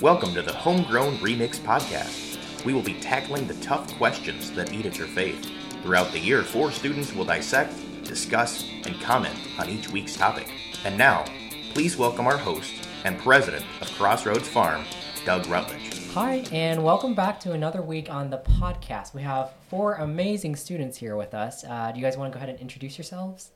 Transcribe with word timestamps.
Welcome 0.00 0.32
to 0.34 0.42
the 0.42 0.52
Homegrown 0.52 1.18
Remix 1.18 1.58
Podcast. 1.58 2.64
We 2.64 2.72
will 2.72 2.84
be 2.84 2.94
tackling 3.00 3.48
the 3.48 3.54
tough 3.54 3.92
questions 3.96 4.52
that 4.52 4.72
eat 4.72 4.86
at 4.86 4.96
your 4.96 5.08
faith. 5.08 5.50
Throughout 5.82 6.12
the 6.12 6.20
year, 6.20 6.44
four 6.44 6.70
students 6.70 7.12
will 7.12 7.24
dissect, 7.24 7.74
discuss, 8.04 8.64
and 8.86 9.00
comment 9.00 9.34
on 9.58 9.68
each 9.68 9.90
week's 9.90 10.16
topic. 10.16 10.52
And 10.84 10.96
now, 10.96 11.24
please 11.72 11.96
welcome 11.96 12.28
our 12.28 12.36
host 12.36 12.72
and 13.02 13.18
president 13.18 13.64
of 13.80 13.92
Crossroads 13.94 14.46
Farm, 14.46 14.84
Doug 15.24 15.48
Rutledge. 15.48 16.06
Hi, 16.12 16.44
and 16.52 16.84
welcome 16.84 17.16
back 17.16 17.40
to 17.40 17.50
another 17.50 17.82
week 17.82 18.08
on 18.08 18.30
the 18.30 18.38
podcast. 18.38 19.14
We 19.14 19.22
have 19.22 19.50
four 19.68 19.94
amazing 19.94 20.54
students 20.54 20.96
here 20.96 21.16
with 21.16 21.34
us. 21.34 21.64
Uh, 21.64 21.90
do 21.90 21.98
you 21.98 22.06
guys 22.06 22.16
want 22.16 22.32
to 22.32 22.38
go 22.38 22.40
ahead 22.40 22.50
and 22.50 22.60
introduce 22.60 22.98
yourselves? 22.98 23.50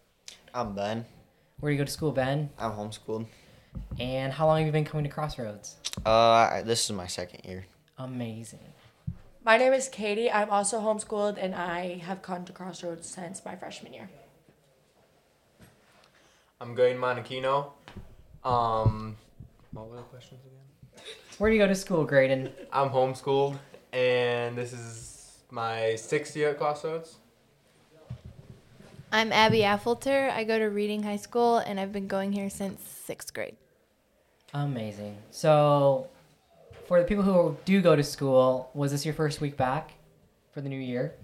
I'm 0.52 0.74
Ben. 0.74 1.04
Where 1.61 1.70
do 1.70 1.74
you 1.74 1.79
go 1.79 1.84
to 1.84 1.93
school, 1.93 2.11
Ben? 2.11 2.50
I'm 2.58 2.72
homeschooled. 2.72 3.26
And 3.99 4.32
how 4.32 4.46
long 4.46 4.58
have 4.58 4.67
you 4.67 4.72
been 4.72 4.85
coming 4.85 5.04
to 5.04 5.11
Crossroads? 5.11 5.76
Uh, 6.04 6.63
this 6.63 6.85
is 6.85 6.93
my 6.93 7.07
second 7.07 7.44
year. 7.44 7.67
Amazing. 7.99 8.61
My 9.44 9.57
name 9.57 9.72
is 9.72 9.89
Katie. 9.89 10.30
I'm 10.30 10.50
also 10.50 10.80
homeschooled 10.80 11.36
and 11.40 11.54
I 11.54 11.99
have 11.99 12.22
come 12.22 12.44
to 12.44 12.53
Crossroads 12.53 13.08
since 13.08 13.44
my 13.44 13.57
freshman 13.57 13.93
year. 13.93 14.08
I'm 16.61 16.75
going 16.75 16.96
Monachino. 16.96 17.72
Um, 18.44 19.16
what 19.72 19.89
were 19.89 19.96
the 19.96 20.02
questions 20.02 20.41
again? 20.46 21.04
Where 21.39 21.50
do 21.50 21.57
you 21.57 21.63
go 21.63 21.66
to 21.66 21.75
school, 21.75 22.04
Graydon? 22.04 22.50
I'm 22.72 22.91
homeschooled, 22.91 23.58
and 23.93 24.57
this 24.57 24.72
is 24.72 25.39
my 25.50 25.96
sixth 25.96 26.36
year 26.36 26.50
at 26.50 26.58
Crossroads. 26.58 27.16
I'm 29.11 29.32
Abby 29.32 29.64
Affelter. 29.64 30.30
I 30.30 30.44
go 30.44 30.58
to 30.58 30.66
Reading 30.66 31.02
High 31.02 31.16
School 31.16 31.58
and 31.58 31.79
I've 31.80 31.93
been 31.93 32.06
going 32.06 32.33
here 32.33 32.48
since 32.48 32.80
sixth 32.83 33.34
grade. 33.34 33.56
Amazing. 34.55 35.17
So, 35.31 36.08
for 36.86 37.00
the 37.00 37.06
people 37.06 37.22
who 37.25 37.56
do 37.64 37.81
go 37.81 37.97
to 37.97 38.03
school, 38.03 38.70
was 38.75 38.91
this 38.92 39.05
your 39.05 39.14
first 39.14 39.41
week 39.41 39.56
back 39.56 39.92
for 40.53 40.61
the 40.61 40.69
new 40.69 40.78
year? 40.78 41.14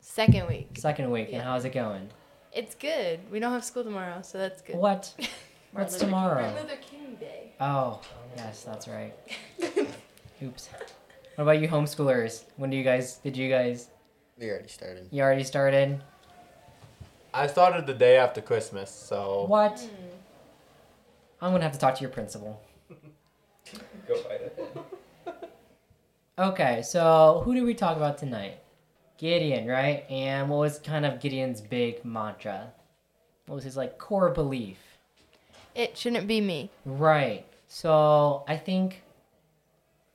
Second 0.00 0.46
week. 0.48 0.68
Second 0.76 1.10
week, 1.10 1.28
and 1.32 1.42
how's 1.42 1.64
it 1.64 1.72
going? 1.72 2.08
It's 2.52 2.74
good. 2.74 3.20
We 3.30 3.38
don't 3.38 3.52
have 3.52 3.64
school 3.64 3.84
tomorrow, 3.84 4.20
so 4.22 4.38
that's 4.38 4.60
good. 4.60 4.76
What? 4.76 5.14
What's 5.72 5.96
tomorrow? 5.96 6.52
Luther 6.60 6.76
King 6.80 7.16
Day. 7.20 7.52
Oh, 7.60 8.00
yes, 8.36 8.64
that's 8.64 8.88
right. 8.88 9.14
Oops. 10.42 10.68
What 11.36 11.42
about 11.44 11.60
you 11.60 11.68
homeschoolers? 11.68 12.42
When 12.56 12.70
do 12.70 12.76
you 12.76 12.82
guys, 12.82 13.16
did 13.18 13.36
you 13.36 13.48
guys, 13.48 13.88
We 14.38 14.50
already 14.50 14.68
started. 14.68 15.08
you 15.12 15.22
already 15.22 15.44
started? 15.44 16.02
I 17.32 17.46
started 17.46 17.86
the 17.86 17.94
day 17.94 18.16
after 18.16 18.40
Christmas, 18.40 18.90
so 18.90 19.44
What? 19.46 19.78
Hmm. 19.78 20.09
I'm 21.40 21.52
gonna 21.52 21.64
have 21.64 21.72
to 21.72 21.78
talk 21.78 21.94
to 21.96 22.00
your 22.00 22.10
principal. 22.10 22.60
go 24.08 24.16
fight 24.16 24.40
it. 24.42 24.76
Okay, 26.38 26.80
so 26.82 27.42
who 27.44 27.54
did 27.54 27.64
we 27.64 27.74
talk 27.74 27.96
about 27.98 28.16
tonight? 28.16 28.60
Gideon, 29.18 29.66
right? 29.66 30.04
And 30.08 30.48
what 30.48 30.60
was 30.60 30.78
kind 30.78 31.04
of 31.04 31.20
Gideon's 31.20 31.60
big 31.60 32.02
mantra? 32.04 32.72
What 33.46 33.56
was 33.56 33.64
his 33.64 33.76
like 33.76 33.98
core 33.98 34.30
belief? 34.30 34.78
It 35.74 35.98
shouldn't 35.98 36.26
be 36.26 36.40
me. 36.40 36.70
Right. 36.86 37.44
So 37.68 38.44
I 38.48 38.56
think 38.56 39.02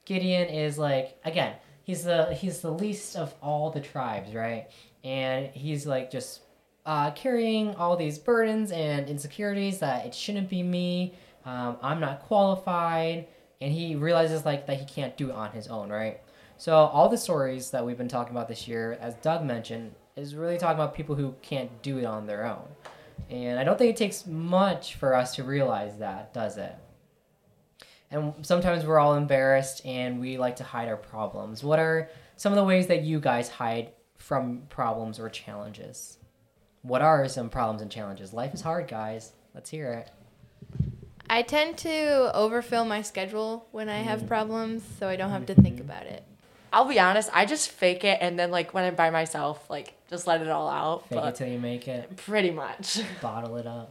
Gideon 0.05 0.47
is 0.47 0.77
like 0.77 1.17
again, 1.23 1.53
he's 1.83 2.03
the 2.03 2.33
he's 2.33 2.61
the 2.61 2.71
least 2.71 3.15
of 3.15 3.33
all 3.41 3.69
the 3.69 3.81
tribes, 3.81 4.33
right? 4.33 4.67
And 5.03 5.47
he's 5.47 5.85
like 5.85 6.09
just 6.09 6.41
uh, 6.85 7.11
carrying 7.11 7.75
all 7.75 7.95
these 7.95 8.17
burdens 8.19 8.71
and 8.71 9.09
insecurities 9.09 9.79
that 9.79 10.05
it 10.05 10.13
shouldn't 10.13 10.49
be 10.49 10.63
me. 10.63 11.15
Um, 11.45 11.77
I'm 11.81 11.99
not 11.99 12.21
qualified, 12.21 13.27
and 13.61 13.73
he 13.73 13.95
realizes 13.95 14.45
like 14.45 14.67
that 14.67 14.79
he 14.79 14.85
can't 14.85 15.15
do 15.17 15.29
it 15.29 15.35
on 15.35 15.51
his 15.51 15.67
own, 15.67 15.89
right? 15.89 16.21
So 16.57 16.75
all 16.75 17.09
the 17.09 17.17
stories 17.17 17.71
that 17.71 17.85
we've 17.85 17.97
been 17.97 18.07
talking 18.07 18.31
about 18.33 18.47
this 18.47 18.67
year, 18.67 18.97
as 19.01 19.15
Doug 19.15 19.43
mentioned, 19.43 19.93
is 20.15 20.35
really 20.35 20.57
talking 20.57 20.75
about 20.75 20.95
people 20.95 21.15
who 21.15 21.35
can't 21.41 21.81
do 21.81 21.97
it 21.97 22.05
on 22.05 22.27
their 22.27 22.45
own. 22.45 22.67
And 23.29 23.59
I 23.59 23.63
don't 23.63 23.77
think 23.77 23.91
it 23.91 23.97
takes 23.97 24.25
much 24.25 24.95
for 24.95 25.13
us 25.13 25.35
to 25.35 25.43
realize 25.43 25.97
that, 25.97 26.33
does 26.33 26.57
it? 26.57 26.75
And 28.11 28.33
sometimes 28.43 28.85
we're 28.85 28.99
all 28.99 29.15
embarrassed 29.15 29.85
and 29.85 30.19
we 30.19 30.37
like 30.37 30.55
to 30.57 30.63
hide 30.63 30.87
our 30.87 30.97
problems. 30.97 31.63
What 31.63 31.79
are 31.79 32.09
some 32.37 32.53
of 32.53 32.57
the 32.57 32.63
ways 32.63 32.87
that 32.87 33.01
you 33.01 33.19
guys 33.19 33.49
hide 33.49 33.91
from 34.17 34.63
problems 34.69 35.19
or 35.19 35.29
challenges? 35.29 36.17
What 36.85 37.01
are 37.01 37.27
some 37.27 37.49
problems 37.49 37.81
and 37.81 37.89
challenges? 37.89 38.31
Life 38.31 38.53
is 38.53 38.61
hard, 38.61 38.87
guys. 38.87 39.31
Let's 39.55 39.71
hear 39.71 39.91
it. 39.91 40.11
I 41.27 41.41
tend 41.41 41.79
to 41.79 42.31
overfill 42.35 42.85
my 42.85 43.01
schedule 43.01 43.65
when 43.71 43.89
I 43.89 44.03
have 44.03 44.27
problems, 44.27 44.83
so 44.99 45.09
I 45.09 45.15
don't 45.15 45.31
have 45.31 45.47
to 45.47 45.55
think 45.55 45.79
about 45.79 46.05
it. 46.05 46.23
I'll 46.71 46.85
be 46.85 46.99
honest, 46.99 47.31
I 47.33 47.45
just 47.45 47.71
fake 47.71 48.03
it 48.03 48.19
and 48.21 48.37
then 48.37 48.51
like 48.51 48.75
when 48.75 48.83
I'm 48.83 48.93
by 48.93 49.09
myself, 49.09 49.67
like 49.67 49.95
just 50.11 50.27
let 50.27 50.41
it 50.41 50.49
all 50.49 50.69
out. 50.69 51.09
Fake 51.09 51.17
it 51.17 51.21
but 51.21 51.35
till 51.35 51.47
you 51.47 51.57
make 51.57 51.87
it. 51.87 52.17
pretty 52.17 52.51
much. 52.51 52.99
Bottle 53.21 53.55
it 53.55 53.65
up. 53.65 53.89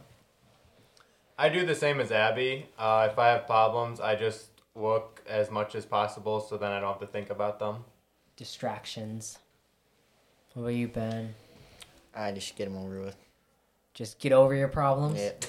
I 1.37 1.49
do 1.49 1.65
the 1.65 1.75
same 1.75 1.99
as 1.99 2.13
Abby. 2.13 2.67
Uh, 2.79 3.09
if 3.11 3.19
I 3.19 3.27
have 3.29 3.45
problems, 3.45 3.99
I 3.99 4.15
just 4.15 4.47
work 4.73 5.21
as 5.27 5.51
much 5.51 5.75
as 5.75 5.85
possible, 5.85 6.39
so 6.39 6.55
then 6.55 6.71
I 6.71 6.79
don't 6.79 6.93
have 6.93 7.01
to 7.01 7.07
think 7.07 7.29
about 7.29 7.59
them. 7.59 7.83
Distractions. 8.37 9.39
What 10.53 10.61
about 10.63 10.75
you, 10.75 10.87
Ben? 10.87 11.35
I 12.15 12.31
just 12.31 12.55
get 12.55 12.65
them 12.65 12.77
over 12.77 13.01
with. 13.01 13.15
Just 13.93 14.19
get 14.19 14.31
over 14.33 14.53
your 14.53 14.67
problems. 14.67 15.19
Yeah. 15.19 15.31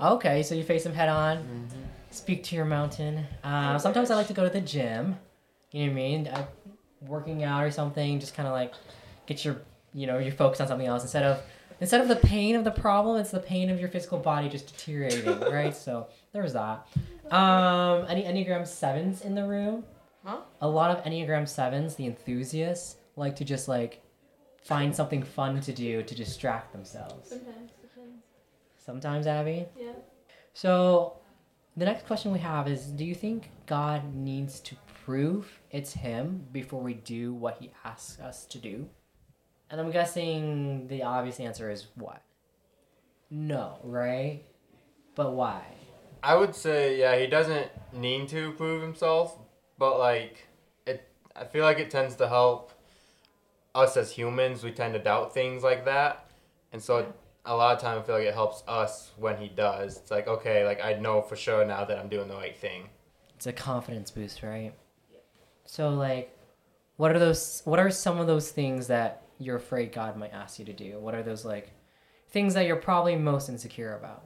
Okay, 0.00 0.42
so 0.42 0.56
you 0.56 0.64
face 0.64 0.82
them 0.82 0.94
head 0.94 1.08
on. 1.08 1.68
Speak 2.10 2.42
to 2.44 2.56
your 2.56 2.64
mountain. 2.64 3.24
Uh, 3.44 3.78
sometimes 3.78 4.10
I 4.10 4.16
like 4.16 4.26
to 4.26 4.32
go 4.32 4.42
to 4.42 4.50
the 4.50 4.60
gym. 4.60 5.16
You 5.70 5.86
know 5.86 5.92
what 5.92 5.92
I 5.92 5.94
mean? 5.94 6.26
Uh, 6.26 6.44
working 7.06 7.44
out 7.44 7.62
or 7.62 7.70
something. 7.70 8.18
Just 8.18 8.34
kind 8.34 8.48
of 8.48 8.52
like 8.52 8.74
get 9.26 9.44
your, 9.44 9.58
you 9.94 10.08
know, 10.08 10.18
your 10.18 10.32
focus 10.32 10.60
on 10.60 10.66
something 10.66 10.88
else 10.88 11.02
instead 11.02 11.22
of 11.22 11.40
instead 11.80 12.00
of 12.00 12.08
the 12.08 12.16
pain 12.16 12.56
of 12.56 12.64
the 12.64 12.72
problem. 12.72 13.20
It's 13.20 13.30
the 13.30 13.38
pain 13.38 13.70
of 13.70 13.78
your 13.78 13.88
physical 13.88 14.18
body 14.18 14.48
just 14.48 14.66
deteriorating, 14.76 15.38
right? 15.52 15.74
So 15.74 16.08
there's 16.32 16.54
that. 16.54 16.84
Um, 17.30 18.06
any 18.08 18.24
Enneagram 18.24 18.66
sevens 18.66 19.20
in 19.22 19.36
the 19.36 19.46
room? 19.46 19.84
Huh? 20.24 20.38
A 20.60 20.68
lot 20.68 20.90
of 20.90 21.04
Enneagram 21.04 21.48
sevens, 21.48 21.94
the 21.94 22.06
enthusiasts, 22.06 22.96
like 23.14 23.36
to 23.36 23.44
just 23.44 23.68
like 23.68 24.02
find 24.64 24.94
something 24.94 25.22
fun 25.22 25.60
to 25.60 25.72
do 25.72 26.02
to 26.02 26.14
distract 26.14 26.72
themselves. 26.72 27.28
Sometimes, 27.28 27.70
depends. 27.80 28.24
Sometimes, 28.76 29.26
Abby. 29.26 29.66
Yeah. 29.78 29.92
So, 30.54 31.18
the 31.76 31.84
next 31.84 32.06
question 32.06 32.32
we 32.32 32.38
have 32.40 32.68
is 32.68 32.86
Do 32.86 33.04
you 33.04 33.14
think 33.14 33.50
God 33.66 34.14
needs 34.14 34.60
to 34.60 34.76
prove 35.04 35.60
it's 35.70 35.92
Him 35.92 36.46
before 36.52 36.80
we 36.80 36.94
do 36.94 37.34
what 37.34 37.58
He 37.60 37.70
asks 37.84 38.20
us 38.20 38.44
to 38.46 38.58
do? 38.58 38.88
And 39.70 39.80
I'm 39.80 39.90
guessing 39.90 40.86
the 40.88 41.02
obvious 41.02 41.40
answer 41.40 41.70
is 41.70 41.86
what? 41.94 42.22
No, 43.30 43.78
right? 43.82 44.44
But 45.14 45.32
why? 45.32 45.62
I 46.22 46.36
would 46.36 46.54
say, 46.54 47.00
yeah, 47.00 47.16
he 47.16 47.26
doesn't 47.26 47.68
need 47.92 48.28
to 48.28 48.52
prove 48.52 48.82
himself, 48.82 49.36
but 49.78 49.98
like 49.98 50.46
it, 50.86 51.08
I 51.34 51.44
feel 51.44 51.64
like 51.64 51.78
it 51.78 51.90
tends 51.90 52.14
to 52.16 52.28
help 52.28 52.72
us 53.74 53.96
as 53.96 54.12
humans. 54.12 54.62
We 54.62 54.72
tend 54.72 54.94
to 54.94 55.00
doubt 55.00 55.34
things 55.34 55.62
like 55.62 55.84
that, 55.84 56.30
and 56.72 56.82
so 56.82 57.12
a 57.44 57.56
lot 57.56 57.74
of 57.74 57.82
time 57.82 57.98
I 57.98 58.02
feel 58.02 58.16
like 58.16 58.26
it 58.26 58.34
helps 58.34 58.62
us 58.68 59.10
when 59.16 59.36
he 59.36 59.48
does. 59.48 59.98
It's 59.98 60.10
like 60.10 60.28
okay, 60.28 60.64
like 60.64 60.84
I 60.84 60.94
know 60.94 61.22
for 61.22 61.36
sure 61.36 61.64
now 61.64 61.84
that 61.84 61.98
I'm 61.98 62.08
doing 62.08 62.28
the 62.28 62.34
right 62.34 62.56
thing. 62.56 62.88
It's 63.36 63.46
a 63.46 63.52
confidence 63.52 64.10
boost, 64.10 64.42
right? 64.42 64.72
So, 65.64 65.90
like, 65.90 66.36
what 66.96 67.14
are 67.14 67.18
those? 67.18 67.62
What 67.64 67.78
are 67.78 67.90
some 67.90 68.18
of 68.18 68.26
those 68.26 68.50
things 68.50 68.86
that 68.88 69.22
you're 69.38 69.56
afraid 69.56 69.92
God 69.92 70.16
might 70.16 70.32
ask 70.32 70.58
you 70.58 70.64
to 70.66 70.72
do? 70.72 70.98
What 70.98 71.14
are 71.14 71.22
those 71.22 71.44
like 71.44 71.72
things 72.30 72.54
that 72.54 72.66
you're 72.66 72.76
probably 72.76 73.16
most 73.16 73.48
insecure 73.48 73.96
about? 73.96 74.24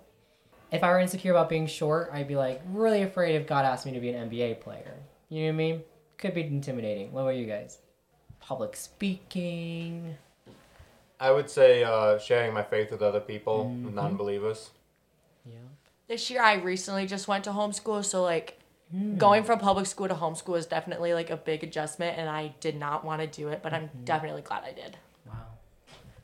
If 0.72 0.82
I 0.82 0.90
were 0.90 1.00
insecure 1.00 1.30
about 1.30 1.48
being 1.48 1.66
short, 1.66 2.10
I'd 2.12 2.28
be 2.28 2.36
like 2.36 2.60
really 2.66 3.02
afraid 3.02 3.36
if 3.36 3.46
God 3.46 3.64
asked 3.64 3.86
me 3.86 3.92
to 3.92 4.00
be 4.00 4.10
an 4.10 4.28
NBA 4.28 4.60
player. 4.60 4.96
You 5.28 5.40
know 5.40 5.46
what 5.46 5.52
I 5.54 5.56
mean? 5.56 5.82
Could 6.18 6.34
be 6.34 6.42
intimidating. 6.42 7.12
What 7.12 7.22
about 7.22 7.36
you 7.36 7.46
guys? 7.46 7.78
Public 8.40 8.76
speaking. 8.76 10.16
I 11.18 11.30
would 11.30 11.48
say 11.50 11.82
uh, 11.82 12.18
sharing 12.18 12.52
my 12.52 12.62
faith 12.62 12.90
with 12.90 13.02
other 13.02 13.20
people, 13.20 13.64
Mhm. 13.66 13.94
non-believers. 13.94 14.70
Yeah. 15.44 15.58
this 16.08 16.30
year 16.30 16.40
I 16.42 16.54
recently 16.54 17.06
just 17.06 17.26
went 17.26 17.44
to 17.44 17.50
homeschool, 17.50 18.04
so 18.04 18.22
like 18.22 18.58
Hmm. 18.92 19.16
going 19.18 19.42
from 19.42 19.58
public 19.58 19.86
school 19.86 20.06
to 20.06 20.14
homeschool 20.14 20.56
is 20.56 20.66
definitely 20.66 21.12
like 21.14 21.30
a 21.30 21.36
big 21.36 21.64
adjustment 21.64 22.16
and 22.18 22.28
I 22.30 22.54
did 22.60 22.76
not 22.76 23.04
want 23.04 23.20
to 23.22 23.26
do 23.26 23.48
it, 23.48 23.60
but 23.62 23.72
I'm 23.74 23.90
definitely 24.04 24.42
glad 24.42 24.62
I 24.62 24.70
did. 24.72 24.96
Wow. 25.26 25.32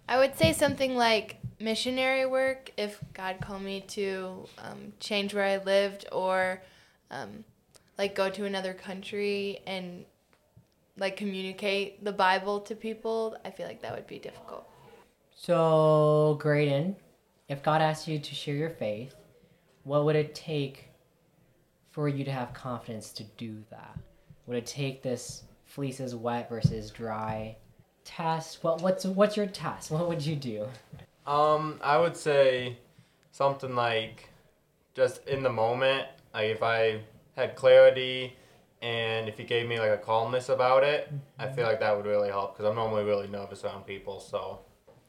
I 0.09 0.19
would 0.19 0.37
say 0.37 0.53
something 0.53 0.95
like 0.97 1.39
missionary 1.59 2.27
work 2.27 2.71
if 2.77 3.01
God 3.15 3.41
called 3.41 3.63
me 3.63 3.81
to 3.89 4.47
um, 4.59 4.93
change 5.01 5.35
where 5.35 5.45
I 5.45 5.57
lived 5.57 6.07
or 6.13 6.63
um, 7.11 7.45
like 7.99 8.15
go 8.15 8.31
to 8.31 8.45
another 8.45 8.75
country 8.75 9.61
and 9.67 10.05
like 11.03 11.17
communicate 11.17 12.03
the 12.03 12.13
Bible 12.13 12.61
to 12.61 12.75
people. 12.75 13.37
I 13.45 13.51
feel 13.51 13.67
like 13.67 13.83
that 13.83 13.95
would 13.95 14.07
be 14.07 14.19
difficult. 14.19 14.67
So, 15.35 16.39
Graydon, 16.41 16.97
if 17.49 17.63
God 17.63 17.83
asked 17.83 18.09
you 18.09 18.19
to 18.19 18.35
share 18.35 18.55
your 18.55 18.71
faith, 18.71 19.15
what 19.83 20.05
would 20.05 20.17
it 20.17 20.35
take 20.35 20.89
for 21.91 22.09
you 22.09 22.25
to 22.25 22.31
have 22.31 22.55
confidence 22.55 23.13
to 23.15 23.25
do 23.37 23.63
that? 23.71 23.99
Would 24.47 24.57
it 24.57 24.67
take 24.67 25.03
this 25.03 25.43
fleeces 25.67 26.15
wet 26.15 26.49
versus 26.49 26.91
dry 26.91 27.57
test? 28.05 28.63
What 28.63 28.81
what's 28.81 29.05
what's 29.05 29.37
your 29.37 29.47
test? 29.47 29.91
What 29.91 30.09
would 30.09 30.25
you 30.25 30.37
do? 30.37 30.69
Um, 31.27 31.81
I 31.83 31.99
would 31.99 32.17
say 32.17 32.79
something 33.33 33.75
like 33.75 34.29
just 34.95 35.27
in 35.27 35.43
the 35.43 35.51
moment. 35.51 36.07
Like 36.33 36.51
if 36.51 36.63
I 36.63 37.01
had 37.37 37.57
clarity 37.57 38.37
and 38.83 39.29
if 39.29 39.39
you 39.39 39.45
gave 39.45 39.69
me 39.69 39.79
like 39.79 39.91
a 39.91 39.97
calmness 39.97 40.49
about 40.49 40.83
it, 40.83 41.11
I 41.39 41.49
feel 41.49 41.65
like 41.65 41.79
that 41.81 41.97
would 41.97 42.05
really 42.05 42.29
help 42.29 42.55
because 42.55 42.69
I'm 42.69 42.75
normally 42.75 43.05
really 43.05 43.29
nervous 43.29 43.65
around 43.65 43.87
people. 43.87 44.19
So 44.19 44.59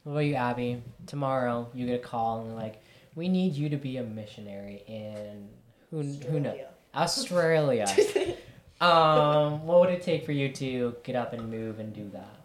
What 0.04 0.12
about 0.12 0.20
you, 0.20 0.34
Abby? 0.34 0.82
Tomorrow 1.06 1.68
you 1.74 1.86
get 1.86 1.96
a 1.96 2.02
call 2.02 2.42
and 2.42 2.54
like, 2.54 2.82
"We 3.16 3.28
need 3.28 3.54
you 3.54 3.68
to 3.68 3.76
be 3.76 3.96
a 3.96 4.04
missionary 4.04 4.84
in 4.86 5.48
who 5.90 6.02
who 6.02 6.40
knows 6.40 6.60
Australia." 6.94 7.86
um, 8.80 9.66
what 9.66 9.80
would 9.80 9.90
it 9.90 10.02
take 10.02 10.24
for 10.24 10.32
you 10.32 10.52
to 10.52 10.94
get 11.02 11.16
up 11.16 11.32
and 11.32 11.50
move 11.50 11.80
and 11.80 11.92
do 11.92 12.08
that? 12.12 12.36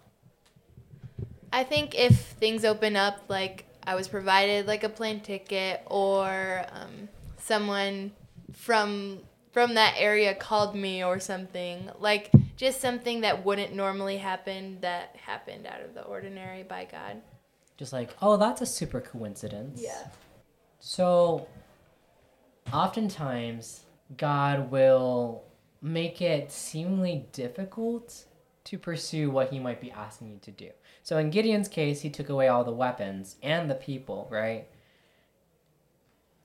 I 1.54 1.64
think 1.64 1.96
if 1.96 2.18
things 2.18 2.66
open 2.66 2.96
up, 2.96 3.22
like 3.28 3.66
I 3.86 3.94
was 3.94 4.08
provided 4.08 4.66
like 4.66 4.84
a 4.84 4.90
plane 4.90 5.20
ticket 5.20 5.82
or 5.86 6.66
um, 6.72 7.10
someone 7.38 8.12
from 8.54 9.20
from 9.52 9.74
that 9.76 9.96
area 9.98 10.36
called 10.36 10.76
me 10.76 11.04
or 11.04 11.20
something, 11.20 11.90
like 12.00 12.32
just 12.56 12.82
something 12.82 13.22
that 13.22 13.46
wouldn't 13.46 13.74
normally 13.74 14.18
happen 14.18 14.78
that 14.82 15.16
happened 15.16 15.66
out 15.66 15.82
of 15.82 15.94
the 15.94 16.04
ordinary 16.04 16.64
by 16.64 16.86
God. 16.86 17.22
Just 17.78 17.94
like, 17.94 18.16
oh, 18.22 18.38
that's 18.38 18.62
a 18.62 18.66
super 18.66 19.00
coincidence. 19.00 19.82
Yeah. 19.82 20.08
So, 20.80 21.48
oftentimes, 22.74 23.86
God 24.18 24.70
will 24.72 25.44
make 25.82 26.22
it 26.22 26.52
seemingly 26.52 27.26
difficult 27.32 28.26
to 28.66 28.78
pursue 28.78 29.32
what 29.32 29.50
he 29.52 29.60
might 29.60 29.82
be 29.82 29.92
asking 29.92 30.30
you 30.30 30.40
to 30.44 30.52
do. 30.52 30.70
So, 31.02 31.18
in 31.18 31.30
Gideon's 31.30 31.68
case, 31.68 32.02
he 32.02 32.10
took 32.10 32.30
away 32.30 32.50
all 32.50 32.64
the 32.64 32.72
weapons 32.72 33.38
and 33.42 33.70
the 33.70 33.76
people, 33.76 34.28
right? 34.30 34.68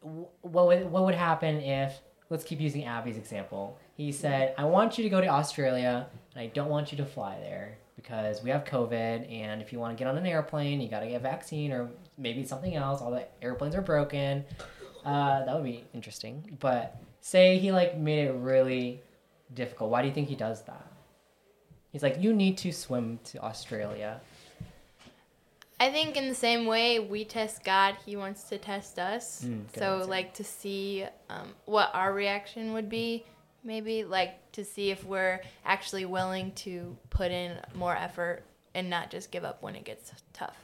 What 0.00 0.66
would, 0.66 0.90
what 0.90 1.04
would 1.04 1.14
happen 1.14 1.56
if, 1.56 2.00
let's 2.34 2.44
keep 2.44 2.60
using 2.60 2.84
Abby's 2.84 3.16
example. 3.16 3.78
He 3.96 4.10
said, 4.10 4.56
I 4.58 4.64
want 4.64 4.98
you 4.98 5.04
to 5.04 5.08
go 5.08 5.20
to 5.20 5.28
Australia, 5.28 6.08
and 6.34 6.42
I 6.42 6.48
don't 6.48 6.68
want 6.68 6.90
you 6.90 6.98
to 6.98 7.06
fly 7.06 7.38
there 7.38 7.78
because 7.94 8.42
we 8.42 8.50
have 8.50 8.64
COVID, 8.64 9.32
and 9.32 9.62
if 9.62 9.72
you 9.72 9.78
want 9.78 9.96
to 9.96 10.02
get 10.02 10.08
on 10.10 10.18
an 10.18 10.26
airplane, 10.26 10.80
you 10.80 10.88
got 10.88 10.98
to 11.00 11.06
get 11.06 11.14
a 11.14 11.20
vaccine 11.20 11.70
or 11.70 11.90
maybe 12.18 12.44
something 12.44 12.74
else. 12.74 13.00
All 13.00 13.12
the 13.12 13.24
airplanes 13.40 13.76
are 13.76 13.82
broken. 13.82 14.44
Uh, 15.04 15.44
that 15.44 15.54
would 15.54 15.62
be 15.62 15.84
interesting. 15.94 16.58
But 16.58 17.00
say 17.20 17.58
he 17.58 17.70
like 17.70 17.96
made 17.96 18.26
it 18.26 18.32
really 18.32 19.00
difficult. 19.54 19.92
Why 19.92 20.02
do 20.02 20.08
you 20.08 20.14
think 20.14 20.26
he 20.26 20.34
does 20.34 20.64
that? 20.64 20.90
He's 21.92 22.02
like, 22.02 22.20
you 22.20 22.32
need 22.32 22.58
to 22.58 22.72
swim 22.72 23.20
to 23.26 23.38
Australia. 23.44 24.20
I 25.80 25.90
think 25.90 26.16
in 26.16 26.28
the 26.28 26.34
same 26.34 26.66
way 26.66 27.00
we 27.00 27.24
test 27.24 27.64
God, 27.64 27.96
He 28.06 28.16
wants 28.16 28.44
to 28.44 28.58
test 28.58 28.98
us. 28.98 29.44
Mm, 29.44 29.72
good 29.72 29.78
so 29.80 30.04
like 30.08 30.34
to 30.34 30.44
see 30.44 31.04
um, 31.28 31.54
what 31.64 31.90
our 31.94 32.12
reaction 32.12 32.72
would 32.74 32.88
be, 32.88 33.24
maybe 33.64 34.04
like 34.04 34.52
to 34.52 34.64
see 34.64 34.90
if 34.90 35.04
we're 35.04 35.40
actually 35.64 36.04
willing 36.04 36.52
to 36.52 36.96
put 37.10 37.30
in 37.30 37.58
more 37.74 37.96
effort 37.96 38.44
and 38.74 38.88
not 38.88 39.10
just 39.10 39.30
give 39.30 39.44
up 39.44 39.62
when 39.62 39.74
it 39.74 39.84
gets 39.84 40.12
tough. 40.32 40.56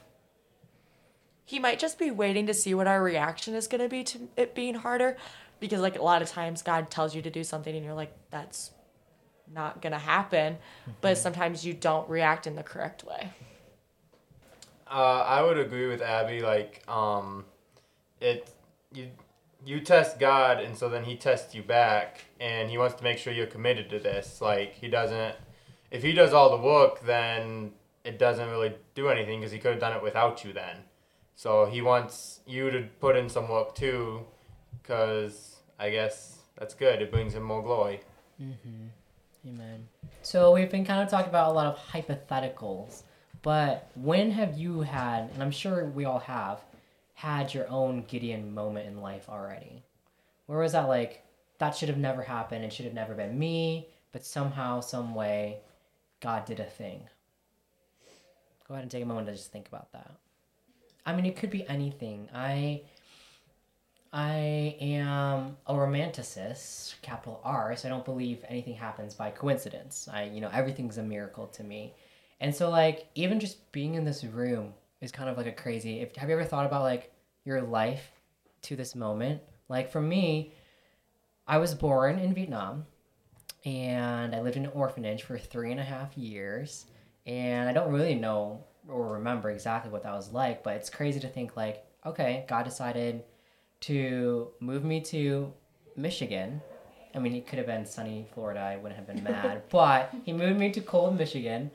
he 1.45 1.59
might 1.59 1.79
just 1.79 1.99
be 1.99 2.11
waiting 2.11 2.47
to 2.47 2.53
see 2.53 2.73
what 2.73 2.87
our 2.87 3.03
reaction 3.03 3.53
is 3.55 3.67
going 3.67 3.81
to 3.81 3.89
be 3.89 4.03
to 4.03 4.29
it 4.37 4.53
being 4.55 4.75
harder 4.75 5.17
because 5.59 5.81
like 5.81 5.97
a 5.97 6.01
lot 6.01 6.21
of 6.21 6.29
times 6.29 6.61
god 6.61 6.89
tells 6.89 7.13
you 7.15 7.21
to 7.21 7.29
do 7.29 7.43
something 7.43 7.75
and 7.75 7.83
you're 7.85 7.93
like 7.93 8.13
that's 8.29 8.71
not 9.53 9.81
going 9.81 9.91
to 9.91 9.99
happen 9.99 10.57
but 11.01 11.17
sometimes 11.17 11.65
you 11.65 11.73
don't 11.73 12.07
react 12.09 12.47
in 12.47 12.55
the 12.55 12.63
correct 12.63 13.03
way 13.03 13.29
Uh, 14.91 15.23
I 15.25 15.41
would 15.41 15.57
agree 15.57 15.87
with 15.87 16.01
Abby. 16.01 16.41
Like, 16.41 16.83
um, 16.89 17.45
it 18.19 18.51
you 18.93 19.07
you 19.65 19.79
test 19.79 20.19
God, 20.19 20.59
and 20.59 20.77
so 20.77 20.89
then 20.89 21.03
He 21.03 21.15
tests 21.15 21.55
you 21.55 21.63
back, 21.63 22.25
and 22.39 22.69
He 22.69 22.77
wants 22.77 22.95
to 22.95 23.03
make 23.03 23.17
sure 23.17 23.31
you're 23.31 23.47
committed 23.47 23.89
to 23.91 23.99
this. 23.99 24.41
Like, 24.41 24.73
He 24.73 24.87
doesn't. 24.89 25.35
If 25.91 26.03
He 26.03 26.11
does 26.13 26.33
all 26.33 26.49
the 26.49 26.61
work, 26.61 27.05
then 27.05 27.71
it 28.03 28.19
doesn't 28.19 28.49
really 28.49 28.73
do 28.95 29.07
anything 29.09 29.39
because 29.39 29.51
He 29.51 29.59
could 29.59 29.71
have 29.71 29.79
done 29.79 29.93
it 29.93 30.03
without 30.03 30.43
you. 30.43 30.51
Then, 30.51 30.77
so 31.35 31.65
He 31.67 31.81
wants 31.81 32.41
you 32.45 32.69
to 32.71 32.81
put 32.99 33.15
in 33.15 33.29
some 33.29 33.47
work 33.47 33.75
too, 33.75 34.25
because 34.81 35.57
I 35.79 35.89
guess 35.89 36.39
that's 36.57 36.73
good. 36.73 37.01
It 37.01 37.11
brings 37.11 37.33
Him 37.33 37.43
more 37.43 37.63
glory. 37.63 38.01
Amen. 39.47 39.87
So 40.21 40.51
we've 40.53 40.69
been 40.69 40.85
kind 40.85 41.01
of 41.01 41.09
talking 41.09 41.29
about 41.29 41.49
a 41.49 41.53
lot 41.53 41.67
of 41.67 41.77
hypotheticals, 41.91 43.03
but 43.41 43.89
when 43.95 44.31
have 44.31 44.57
you 44.57 44.81
had, 44.81 45.29
and 45.33 45.41
I'm 45.41 45.51
sure 45.51 45.85
we 45.85 46.05
all 46.05 46.19
have, 46.19 46.59
had 47.13 47.53
your 47.53 47.69
own 47.69 48.05
Gideon 48.07 48.53
moment 48.53 48.87
in 48.87 49.01
life 49.01 49.29
already? 49.29 49.83
Where 50.45 50.59
was 50.59 50.71
that 50.73 50.87
like, 50.87 51.23
that 51.59 51.75
should 51.75 51.89
have 51.89 51.97
never 51.97 52.23
happened, 52.23 52.65
it 52.65 52.73
should 52.73 52.85
have 52.85 52.93
never 52.93 53.13
been 53.13 53.37
me, 53.37 53.87
but 54.11 54.25
somehow, 54.25 54.79
some 54.79 55.15
way, 55.15 55.59
God 56.19 56.45
did 56.45 56.59
a 56.59 56.65
thing? 56.65 57.07
Go 58.67 58.75
ahead 58.75 58.83
and 58.83 58.91
take 58.91 59.03
a 59.03 59.07
moment 59.07 59.27
to 59.27 59.33
just 59.33 59.51
think 59.51 59.67
about 59.67 59.91
that. 59.91 60.11
I 61.05 61.13
mean, 61.13 61.25
it 61.25 61.35
could 61.35 61.49
be 61.49 61.67
anything. 61.67 62.29
I 62.33 62.81
I 64.13 64.75
am 64.81 65.57
a 65.67 65.73
romanticist, 65.73 67.01
capital 67.01 67.39
R, 67.45 67.75
so 67.77 67.87
I 67.87 67.91
don't 67.91 68.03
believe 68.03 68.43
anything 68.47 68.75
happens 68.75 69.13
by 69.13 69.31
coincidence. 69.31 70.09
I, 70.11 70.23
you 70.23 70.41
know, 70.41 70.49
everything's 70.51 70.97
a 70.97 71.03
miracle 71.03 71.47
to 71.47 71.63
me. 71.63 71.93
And 72.41 72.53
so 72.53 72.69
like 72.69 73.07
even 73.15 73.39
just 73.39 73.71
being 73.71 73.93
in 73.93 74.03
this 74.03 74.23
room 74.23 74.73
is 74.99 75.11
kind 75.11 75.29
of 75.29 75.37
like 75.37 75.45
a 75.45 75.51
crazy. 75.51 75.99
If 76.01 76.15
have 76.15 76.27
you 76.27 76.35
ever 76.35 76.43
thought 76.43 76.65
about 76.65 76.81
like 76.81 77.13
your 77.45 77.61
life 77.61 78.11
to 78.63 78.75
this 78.75 78.95
moment? 78.95 79.41
Like 79.69 79.91
for 79.91 80.01
me, 80.01 80.53
I 81.47 81.59
was 81.59 81.73
born 81.75 82.19
in 82.19 82.33
Vietnam 82.33 82.85
and 83.63 84.35
I 84.35 84.41
lived 84.41 84.57
in 84.57 84.65
an 84.65 84.71
orphanage 84.73 85.23
for 85.23 85.37
three 85.37 85.71
and 85.71 85.79
a 85.79 85.83
half 85.83 86.17
years. 86.17 86.87
And 87.27 87.69
I 87.69 87.73
don't 87.73 87.91
really 87.93 88.15
know 88.15 88.63
or 88.89 89.13
remember 89.13 89.51
exactly 89.51 89.91
what 89.91 90.01
that 90.03 90.13
was 90.13 90.31
like, 90.33 90.63
but 90.63 90.75
it's 90.75 90.89
crazy 90.89 91.19
to 91.19 91.27
think 91.27 91.55
like, 91.55 91.85
okay, 92.05 92.45
God 92.49 92.63
decided 92.65 93.23
to 93.81 94.49
move 94.59 94.83
me 94.83 94.99
to 95.01 95.53
Michigan. 95.95 96.59
I 97.13 97.19
mean, 97.19 97.35
it 97.35 97.45
could 97.45 97.59
have 97.59 97.67
been 97.67 97.85
sunny 97.85 98.27
Florida. 98.33 98.59
I 98.61 98.77
wouldn't 98.77 98.95
have 98.95 99.05
been 99.05 99.23
mad. 99.31 99.63
but 99.69 100.11
he 100.23 100.33
moved 100.33 100.59
me 100.59 100.71
to 100.71 100.81
cold 100.81 101.15
Michigan. 101.17 101.69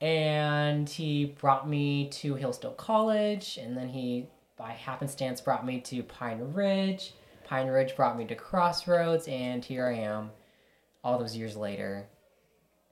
And 0.00 0.88
he 0.88 1.26
brought 1.26 1.68
me 1.68 2.08
to 2.08 2.34
Hillsdale 2.34 2.72
College. 2.72 3.58
And 3.60 3.76
then 3.76 3.88
he, 3.88 4.28
by 4.56 4.72
happenstance, 4.72 5.40
brought 5.40 5.66
me 5.66 5.80
to 5.80 6.02
Pine 6.02 6.52
Ridge. 6.54 7.14
Pine 7.44 7.68
Ridge 7.68 7.96
brought 7.96 8.16
me 8.16 8.24
to 8.26 8.34
Crossroads. 8.34 9.28
And 9.28 9.64
here 9.64 9.86
I 9.86 9.96
am, 9.96 10.30
all 11.04 11.18
those 11.18 11.36
years 11.36 11.56
later, 11.56 12.06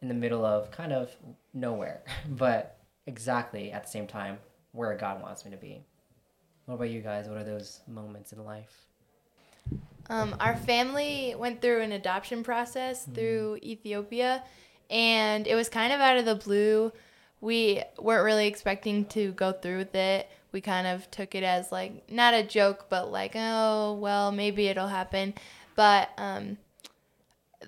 in 0.03 0.09
the 0.09 0.15
middle 0.15 0.45
of 0.45 0.71
kind 0.71 0.93
of 0.93 1.15
nowhere. 1.55 2.03
but 2.29 2.79
exactly 3.07 3.73
at 3.73 3.85
the 3.85 3.89
same 3.89 4.07
time 4.07 4.39
where 4.73 4.95
God 4.97 5.23
wants 5.23 5.45
me 5.45 5.51
to 5.51 5.57
be. 5.57 5.83
What 6.67 6.75
about 6.75 6.91
you 6.91 7.01
guys? 7.01 7.29
What 7.29 7.39
are 7.39 7.45
those 7.45 7.81
moments 7.89 8.33
in 8.33 8.45
life? 8.45 8.87
Um, 10.11 10.37
our 10.41 10.57
family 10.57 11.35
went 11.37 11.61
through 11.61 11.83
an 11.83 11.93
adoption 11.93 12.43
process 12.43 13.05
through 13.05 13.59
Ethiopia, 13.63 14.43
and 14.91 15.47
it 15.47 15.55
was 15.55 15.69
kind 15.69 15.93
of 15.93 16.01
out 16.01 16.17
of 16.17 16.25
the 16.25 16.35
blue. 16.35 16.93
We 17.41 17.83
weren't 17.99 18.25
really 18.25 18.47
expecting 18.47 19.05
to 19.07 19.33
go 19.33 19.53
through 19.53 19.79
with 19.79 19.95
it. 19.95 20.29
We 20.51 20.61
kind 20.61 20.87
of 20.87 21.11
took 21.11 21.35
it 21.35 21.45
as 21.45 21.71
like 21.71 22.11
not 22.11 22.35
a 22.35 22.43
joke, 22.43 22.87
but 22.89 23.13
like, 23.13 23.33
oh, 23.35 23.95
well, 23.95 24.33
maybe 24.33 24.67
it'll 24.69 24.89
happen. 24.89 25.35
But 25.77 26.11
um, 26.17 26.59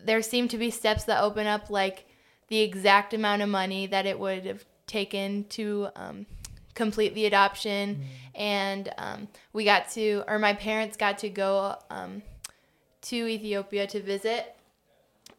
there 0.05 0.23
seemed 0.23 0.51
to 0.51 0.59
be 0.59 0.71
steps 0.71 1.05
that 1.05 1.23
open 1.23 1.47
up, 1.47 1.71
like 1.71 2.07
the 2.49 2.61
exact 2.61 3.15
amount 3.15 3.43
of 3.43 3.49
money 3.49 3.87
that 3.87 4.07
it 4.07 4.19
would 4.19 4.47
have 4.47 4.65
taken 4.87 5.45
to 5.51 5.89
um, 5.95 6.27
complete 6.75 7.15
the 7.15 7.27
adoption. 7.27 8.03
And 8.35 8.93
um, 8.99 9.29
we 9.53 9.65
got 9.65 9.91
to, 9.91 10.25
or 10.27 10.39
my 10.39 10.55
parents 10.55 10.97
got 10.97 11.19
to 11.19 11.29
go 11.29 11.77
um, 11.91 12.23
to 13.03 13.27
Ethiopia 13.29 13.87
to 13.89 14.01
visit 14.01 14.57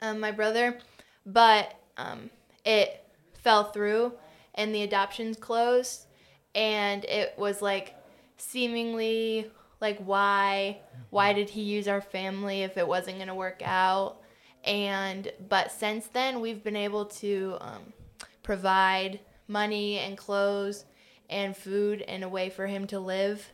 um, 0.02 0.20
my 0.20 0.32
brother, 0.32 0.80
but 1.26 1.74
um, 1.98 2.30
it 2.66 3.04
fell 3.34 3.66
through 3.66 4.14
and 4.56 4.74
the 4.74 4.84
adoptions 4.84 5.38
closed. 5.38 6.06
And 6.54 7.06
it 7.06 7.34
was 7.38 7.62
like 7.62 7.96
seemingly 8.38 9.50
like 9.80 10.00
why 10.00 10.80
why 11.10 11.34
did 11.34 11.50
he 11.50 11.62
use 11.62 11.88
our 11.88 12.02
family 12.02 12.62
if 12.62 12.78
it 12.78 12.88
wasn't 12.88 13.16
going 13.18 13.28
to 13.28 13.36
work 13.36 13.62
out 13.64 14.18
and 14.64 15.32
but 15.48 15.72
since 15.72 16.08
then 16.08 16.42
we've 16.42 16.64
been 16.64 16.76
able 16.76 17.06
to 17.06 17.58
um, 17.62 17.94
provide 18.44 19.20
money 19.48 20.00
and 20.00 20.18
clothes 20.18 20.86
and 21.30 21.56
food 21.56 22.02
and 22.08 22.24
a 22.24 22.30
way 22.30 22.50
for 22.50 22.68
him 22.68 22.88
to 22.88 23.00
live 23.00 23.52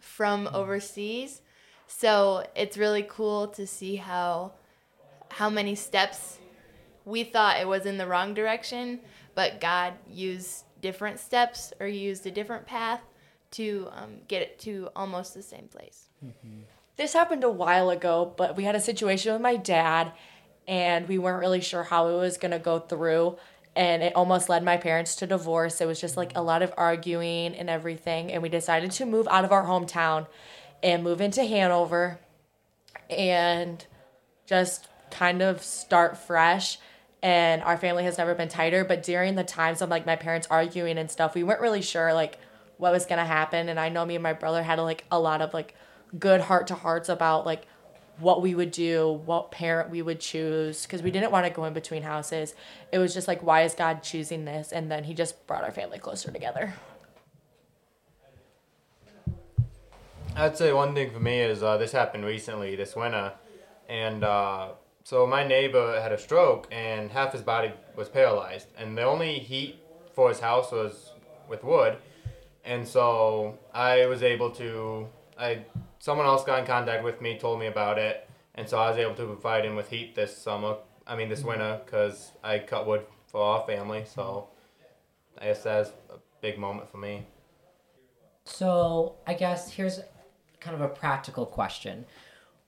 from 0.00 0.48
overseas 0.52 1.40
so 1.86 2.44
it's 2.56 2.76
really 2.76 3.06
cool 3.08 3.46
to 3.46 3.66
see 3.66 3.96
how 3.96 4.52
how 5.30 5.48
many 5.48 5.74
steps 5.74 6.38
we 7.06 7.24
thought 7.24 7.58
it 7.58 7.66
was 7.66 7.86
in 7.86 7.96
the 7.96 8.06
wrong 8.06 8.34
direction, 8.34 9.00
but 9.34 9.60
God 9.60 9.94
used 10.10 10.64
different 10.82 11.18
steps 11.18 11.72
or 11.80 11.86
used 11.86 12.26
a 12.26 12.30
different 12.30 12.66
path 12.66 13.00
to 13.52 13.88
um, 13.92 14.16
get 14.28 14.42
it 14.42 14.58
to 14.58 14.90
almost 14.94 15.32
the 15.32 15.42
same 15.42 15.68
place. 15.68 16.08
This 16.96 17.12
happened 17.12 17.44
a 17.44 17.50
while 17.50 17.90
ago, 17.90 18.34
but 18.36 18.56
we 18.56 18.64
had 18.64 18.74
a 18.74 18.80
situation 18.80 19.32
with 19.32 19.40
my 19.40 19.56
dad, 19.56 20.12
and 20.66 21.06
we 21.08 21.16
weren't 21.16 21.40
really 21.40 21.60
sure 21.60 21.84
how 21.84 22.08
it 22.08 22.16
was 22.16 22.38
going 22.38 22.50
to 22.50 22.58
go 22.58 22.80
through. 22.80 23.36
And 23.76 24.02
it 24.02 24.16
almost 24.16 24.48
led 24.48 24.64
my 24.64 24.78
parents 24.78 25.16
to 25.16 25.26
divorce. 25.26 25.80
It 25.82 25.86
was 25.86 26.00
just 26.00 26.16
like 26.16 26.32
a 26.34 26.42
lot 26.42 26.62
of 26.62 26.72
arguing 26.76 27.54
and 27.54 27.68
everything. 27.68 28.32
And 28.32 28.42
we 28.42 28.48
decided 28.48 28.90
to 28.92 29.04
move 29.04 29.28
out 29.30 29.44
of 29.44 29.52
our 29.52 29.64
hometown 29.64 30.26
and 30.82 31.04
move 31.04 31.20
into 31.20 31.44
Hanover 31.44 32.18
and 33.10 33.84
just 34.46 34.88
kind 35.10 35.42
of 35.42 35.62
start 35.62 36.16
fresh. 36.16 36.78
And 37.22 37.62
our 37.62 37.76
family 37.76 38.04
has 38.04 38.18
never 38.18 38.34
been 38.34 38.48
tighter. 38.48 38.84
But 38.84 39.02
during 39.02 39.34
the 39.34 39.44
times 39.44 39.82
of 39.82 39.88
like 39.88 40.06
my 40.06 40.16
parents 40.16 40.46
arguing 40.50 40.98
and 40.98 41.10
stuff, 41.10 41.34
we 41.34 41.42
weren't 41.42 41.60
really 41.60 41.82
sure 41.82 42.12
like 42.14 42.38
what 42.76 42.92
was 42.92 43.06
gonna 43.06 43.24
happen. 43.24 43.68
And 43.68 43.80
I 43.80 43.88
know 43.88 44.04
me 44.04 44.14
and 44.14 44.22
my 44.22 44.32
brother 44.32 44.62
had 44.62 44.78
like 44.78 45.04
a 45.10 45.18
lot 45.18 45.40
of 45.40 45.54
like 45.54 45.74
good 46.18 46.42
heart 46.42 46.66
to 46.68 46.74
hearts 46.74 47.08
about 47.08 47.46
like 47.46 47.66
what 48.18 48.40
we 48.40 48.54
would 48.54 48.70
do, 48.70 49.20
what 49.24 49.50
parent 49.50 49.90
we 49.90 50.02
would 50.02 50.20
choose, 50.20 50.82
because 50.82 51.02
we 51.02 51.10
didn't 51.10 51.30
want 51.30 51.46
to 51.46 51.52
go 51.52 51.64
in 51.64 51.74
between 51.74 52.02
houses. 52.02 52.54
It 52.92 52.98
was 52.98 53.12
just 53.12 53.28
like, 53.28 53.42
why 53.42 53.62
is 53.62 53.74
God 53.74 54.02
choosing 54.02 54.44
this? 54.44 54.72
And 54.72 54.90
then 54.90 55.04
He 55.04 55.14
just 55.14 55.46
brought 55.46 55.64
our 55.64 55.70
family 55.70 55.98
closer 55.98 56.30
together. 56.30 56.74
I'd 60.34 60.56
say 60.56 60.72
one 60.72 60.94
thing 60.94 61.10
for 61.10 61.20
me 61.20 61.40
is 61.40 61.62
uh, 61.62 61.78
this 61.78 61.92
happened 61.92 62.24
recently 62.24 62.76
this 62.76 62.94
winter, 62.94 63.32
and 63.88 64.22
uh, 64.22 64.72
so 65.06 65.24
my 65.24 65.46
neighbor 65.46 66.00
had 66.00 66.10
a 66.10 66.18
stroke 66.18 66.66
and 66.72 67.12
half 67.12 67.30
his 67.30 67.40
body 67.40 67.72
was 67.94 68.08
paralyzed, 68.08 68.66
and 68.76 68.98
the 68.98 69.04
only 69.04 69.38
heat 69.38 69.78
for 70.12 70.30
his 70.30 70.40
house 70.40 70.72
was 70.72 71.12
with 71.48 71.62
wood, 71.62 71.98
and 72.64 72.88
so 72.88 73.56
I 73.72 74.06
was 74.06 74.24
able 74.24 74.50
to 74.62 75.06
I 75.38 75.64
someone 76.00 76.26
else 76.26 76.42
got 76.42 76.58
in 76.58 76.66
contact 76.66 77.04
with 77.04 77.20
me, 77.20 77.38
told 77.38 77.60
me 77.60 77.68
about 77.68 77.98
it, 77.98 78.28
and 78.56 78.68
so 78.68 78.78
I 78.78 78.90
was 78.90 78.98
able 78.98 79.14
to 79.14 79.26
provide 79.26 79.64
him 79.64 79.76
with 79.76 79.88
heat 79.90 80.16
this 80.16 80.36
summer. 80.36 80.78
I 81.06 81.14
mean 81.14 81.28
this 81.28 81.38
mm-hmm. 81.38 81.50
winter 81.50 81.80
because 81.84 82.32
I 82.42 82.58
cut 82.58 82.84
wood 82.88 83.06
for 83.28 83.40
our 83.40 83.64
family, 83.64 84.02
so 84.12 84.48
I 85.38 85.44
guess 85.44 85.62
that's 85.62 85.90
a 86.10 86.18
big 86.40 86.58
moment 86.58 86.90
for 86.90 86.96
me. 86.96 87.26
So 88.44 89.14
I 89.24 89.34
guess 89.34 89.70
here's 89.70 90.00
kind 90.58 90.74
of 90.74 90.80
a 90.80 90.88
practical 90.88 91.46
question. 91.46 92.06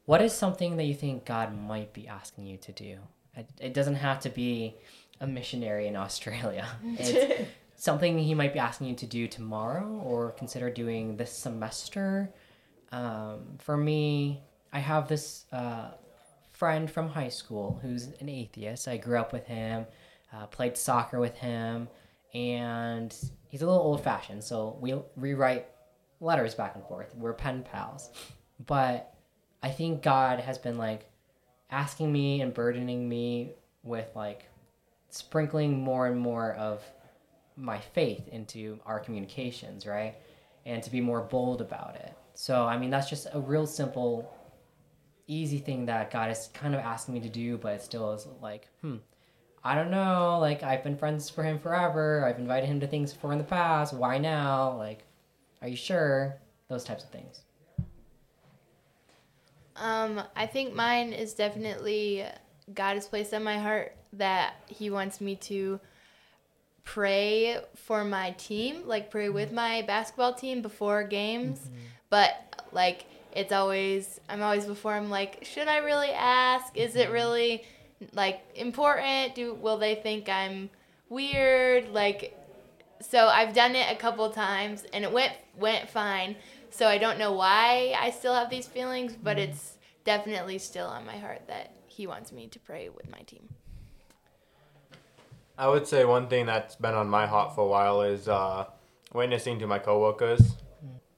What 0.09 0.23
is 0.23 0.33
something 0.33 0.79
that 0.79 0.85
you 0.85 0.95
think 0.95 1.27
God 1.27 1.55
might 1.55 1.93
be 1.93 2.09
asking 2.09 2.47
you 2.47 2.57
to 2.57 2.73
do? 2.73 2.97
It, 3.37 3.47
it 3.61 3.75
doesn't 3.75 3.97
have 3.97 4.21
to 4.21 4.31
be 4.31 4.75
a 5.21 5.27
missionary 5.27 5.87
in 5.87 5.97
Australia. 6.07 6.67
It's 6.83 7.47
something 7.77 8.19
he 8.19 8.33
might 8.33 8.55
be 8.55 8.59
asking 8.59 8.87
you 8.87 8.95
to 8.95 9.05
do 9.05 9.29
tomorrow 9.29 10.00
or 10.03 10.31
consider 10.31 10.71
doing 10.71 11.19
this 11.19 11.31
semester. 11.31 12.31
Um, 12.91 13.59
for 13.59 13.77
me, 13.77 14.41
I 14.73 14.79
have 14.79 15.09
this 15.09 15.45
uh, 15.53 15.91
friend 16.53 16.91
from 16.91 17.11
high 17.11 17.29
school 17.29 17.79
who's 17.83 18.07
an 18.19 18.31
atheist. 18.31 18.88
I 18.88 18.97
grew 18.97 19.19
up 19.19 19.35
with 19.35 19.45
him, 19.45 19.85
uh, 20.33 20.47
played 20.47 20.79
soccer 20.79 21.21
with 21.21 21.37
him, 21.37 21.87
and 22.33 23.15
he's 23.49 23.61
a 23.61 23.67
little 23.67 23.83
old 23.83 24.03
fashioned. 24.03 24.43
So 24.43 24.79
we 24.81 24.95
rewrite 25.17 25.67
letters 26.19 26.55
back 26.55 26.77
and 26.77 26.85
forth. 26.87 27.15
We're 27.15 27.35
pen 27.35 27.62
pals. 27.62 28.09
But 28.65 29.15
I 29.62 29.71
think 29.71 30.03
God 30.03 30.41
has 30.41 30.59
been 30.59 30.79
like 30.79 31.11
asking 31.71 32.12
me 32.12 32.41
and 32.41 32.55
burdening 32.55 33.09
me 33.09 33.53
with 33.83 34.09
like 34.15 34.49
sprinkling 35.11 35.81
more 35.81 36.07
and 36.07 36.19
more 36.19 36.53
of 36.53 36.83
my 37.57 37.79
faith 37.79 38.29
into 38.29 38.79
our 38.87 39.00
communications, 39.00 39.87
right? 39.87 40.15
And 40.65 40.83
to 40.83 40.91
be 40.91 41.00
more 41.00 41.21
bold 41.21 41.61
about 41.61 41.97
it. 41.97 42.15
So, 42.35 42.67
I 42.67 42.79
mean, 42.79 42.91
that's 42.91 43.11
just 43.11 43.27
a 43.33 43.41
real 43.41 43.67
simple, 43.67 44.33
easy 45.27 45.59
thing 45.59 45.87
that 45.87 46.11
God 46.11 46.31
is 46.31 46.50
kind 46.55 46.75
of 46.75 46.81
asking 46.81 47.15
me 47.15 47.21
to 47.21 47.29
do, 47.29 47.59
but 47.59 47.75
it 47.75 47.83
still 47.83 48.12
is 48.12 48.29
like, 48.41 48.69
hmm, 48.81 48.97
I 49.65 49.75
don't 49.75 49.91
know. 49.91 50.38
Like, 50.41 50.62
I've 50.62 50.85
been 50.85 50.97
friends 50.97 51.29
for 51.29 51.43
him 51.43 51.59
forever. 51.59 52.25
I've 52.25 52.38
invited 52.38 52.67
him 52.67 52.79
to 52.81 52.87
things 52.87 53.12
before 53.12 53.33
in 53.33 53.38
the 53.38 53.45
past. 53.45 53.93
Why 53.93 54.19
now? 54.19 54.77
Like, 54.77 55.05
are 55.62 55.69
you 55.69 55.77
sure? 55.77 56.37
Those 56.69 56.85
types 56.85 57.03
of 57.03 57.11
things. 57.11 57.41
Um, 59.81 60.23
I 60.37 60.47
think 60.47 60.75
mine 60.75 61.13
is 61.13 61.35
definitely 61.35 62.25
God 62.75 62.95
has 62.95 63.07
placed 63.07 63.33
on 63.33 63.43
my 63.43 63.59
heart 63.59 63.97
that 64.15 64.55
He 64.67 64.91
wants 64.91 65.21
me 65.21 65.37
to 65.37 65.81
pray 66.85 67.59
for 67.77 68.03
my 68.03 68.31
team, 68.33 68.83
like 68.87 69.11
pray 69.11 69.27
mm-hmm. 69.27 69.35
with 69.35 69.53
my 69.53 69.83
basketball 69.83 70.33
team 70.33 70.63
before 70.63 71.05
games. 71.05 71.61
Mm-hmm. 71.61 71.77
But 72.11 72.65
like 72.73 73.05
it's 73.33 73.53
always 73.53 74.21
I'm 74.29 74.43
always 74.43 74.65
before 74.65 74.95
I'm 74.95 75.11
like, 75.11 75.45
should 75.45 75.69
I 75.69 75.79
really 75.79 76.11
ask? 76.11 76.77
Is 76.77 76.97
it 76.97 77.05
mm-hmm. 77.05 77.13
really 77.13 77.65
like 78.15 78.41
important? 78.55 79.35
Do 79.35 79.55
will 79.55 79.77
they 79.77 79.97
think 79.97 80.29
I'm 80.29 80.71
weird? 81.09 81.91
Like 81.91 82.35
so 83.01 83.29
I've 83.29 83.55
done 83.55 83.77
it 83.77 83.93
a 83.93 83.97
couple 83.97 84.29
times 84.31 84.85
and 84.93 85.05
it 85.05 85.13
went 85.13 85.33
went 85.59 85.89
fine. 85.91 86.37
So 86.71 86.87
I 86.87 86.99
don't 86.99 87.19
know 87.19 87.33
why 87.33 87.95
I 87.99 88.11
still 88.11 88.35
have 88.35 88.51
these 88.51 88.67
feelings, 88.67 89.17
but 89.21 89.39
it's 89.39 89.79
definitely 90.05 90.59
still 90.59 90.87
on 90.87 91.05
my 91.05 91.17
heart 91.17 91.43
that 91.49 91.75
he 91.87 92.07
wants 92.07 92.33
me 92.33 92.47
to 92.49 92.59
pray 92.61 92.89
with 92.89 93.11
my 93.11 93.21
team. 93.21 93.49
I 95.57 95.69
would 95.69 95.87
say 95.89 96.05
one 96.05 96.29
thing 96.29 96.47
that's 96.47 96.77
been 96.77 96.95
on 96.95 97.09
my 97.09 97.27
heart 97.27 97.55
for 97.55 97.63
a 97.63 97.67
while 97.67 98.03
is 98.03 98.29
uh, 98.29 98.67
witnessing 99.13 99.59
to 99.59 99.67
my 99.67 99.79
coworkers. 99.81 100.55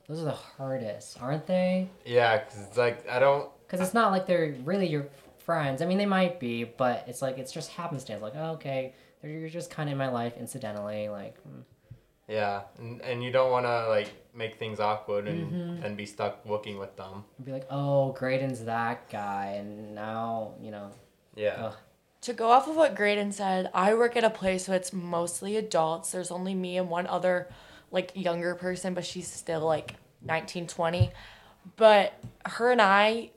Those 0.09 0.23
are 0.23 0.25
the 0.25 0.33
hardest, 0.33 1.21
aren't 1.23 1.47
they? 1.47 1.89
Yeah, 2.05 2.39
cause 2.39 2.59
it's 2.67 2.77
like 2.77 3.09
I 3.09 3.19
don't. 3.19 3.49
Because 3.67 3.81
it's 3.81 3.95
not 3.95 4.11
like 4.11 4.27
they're 4.27 4.57
really 4.65 4.89
your 4.89 5.07
friends. 5.45 5.83
I 5.83 5.87
mean, 5.87 5.99
they 5.99 6.07
might 6.07 6.41
be, 6.41 6.65
but 6.65 7.05
it's 7.07 7.23
like 7.23 7.39
it's 7.39 7.53
just 7.53 7.71
happenstance. 7.71 8.23
Like, 8.23 8.33
oh, 8.35 8.53
okay, 8.53 8.95
they're 9.21 9.31
you're 9.31 9.49
just 9.49 9.71
kind 9.71 9.89
of 9.89 9.93
in 9.93 9.99
my 9.99 10.09
life 10.09 10.35
incidentally. 10.37 11.09
Like, 11.09 11.37
mm. 11.47 11.63
Yeah, 12.31 12.63
and, 12.79 13.03
and 13.03 13.25
you 13.25 13.33
don't 13.33 13.51
want 13.51 13.67
to 13.67 13.89
like 13.89 14.13
make 14.33 14.57
things 14.57 14.79
awkward 14.79 15.27
and, 15.27 15.51
mm-hmm. 15.51 15.85
and 15.85 15.97
be 15.97 16.07
stuck 16.07 16.47
working 16.47 16.79
with 16.79 16.97
them. 16.97 17.25
be 17.45 17.51
like, 17.51 17.67
oh, 17.71 18.13
Graydon's 18.13 18.65
that 18.65 19.11
guy, 19.11 19.57
and 19.59 19.97
now 19.97 20.55
you 20.63 20.71
know. 20.71 20.93
Yeah. 21.35 21.57
Ugh. 21.59 21.75
To 22.23 22.33
go 22.33 22.51
off 22.51 22.69
of 22.69 22.77
what 22.77 22.95
Graydon 22.95 23.33
said, 23.33 23.71
I 23.75 23.95
work 23.95 24.15
at 24.15 24.25
a 24.25 24.31
place 24.31 24.69
where 24.69 24.77
it's 24.77 24.93
mostly 24.93 25.57
adults. 25.57 26.13
There's 26.13 26.31
only 26.31 26.55
me 26.55 26.77
and 26.77 26.89
one 26.89 27.07
other 27.07 27.49
like 27.91 28.13
younger 28.15 28.55
person, 28.55 28.95
but 28.95 29.05
she's 29.05 29.27
still 29.27 29.65
like 29.65 29.97
19, 30.23 30.69
20. 30.69 31.11
But 31.77 32.13
her 32.47 32.71
and 32.71 32.81
I 32.81 33.31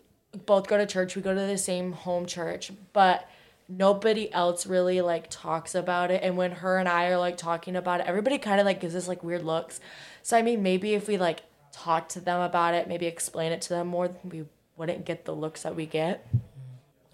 both 0.46 0.68
go 0.68 0.78
to 0.78 0.86
church. 0.86 1.16
We 1.16 1.22
go 1.22 1.34
to 1.34 1.40
the 1.40 1.58
same 1.58 1.94
home 1.94 2.26
church, 2.26 2.72
but 2.92 3.28
nobody 3.68 4.32
else 4.34 4.66
really 4.66 5.02
like 5.02 5.30
talks 5.30 5.76
about 5.76 6.12
it. 6.12 6.22
And 6.24 6.38
when 6.38 6.52
her 6.52 6.78
and 6.78 6.88
I 6.88 7.08
are 7.08 7.18
like 7.18 7.38
talking 7.38 7.76
about 7.76 8.02
it, 8.02 8.08
everybody 8.08 8.38
kind 8.38 8.60
of 8.60 8.66
like 8.66 8.80
gives 8.80 8.96
us 8.96 9.08
like 9.08 9.24
weird 9.24 9.44
looks. 9.44 9.80
So 10.22 10.38
I 10.38 10.42
mean, 10.42 10.64
maybe 10.64 10.94
if 10.94 11.08
we 11.08 11.18
like 11.18 11.42
talk 11.72 12.10
to 12.10 12.20
them 12.20 12.42
about 12.42 12.74
it, 12.74 12.88
maybe 12.88 13.06
explain 13.06 13.52
it 13.52 13.62
to 13.64 13.70
them 13.70 13.88
more, 13.88 14.12
we 14.24 14.46
wouldn't 14.78 15.06
get 15.06 15.26
the 15.26 15.34
looks 15.34 15.64
that 15.64 15.76
we 15.76 15.86
get. 15.86 16.28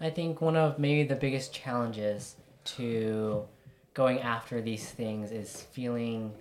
I 0.00 0.10
think 0.10 0.40
one 0.40 0.56
of 0.56 0.78
maybe 0.78 1.06
the 1.06 1.14
biggest 1.16 1.52
challenges 1.52 2.36
to 2.64 3.44
going 3.94 4.20
after 4.20 4.60
these 4.62 4.88
things 4.88 5.30
is 5.30 5.62
feeling 5.72 6.32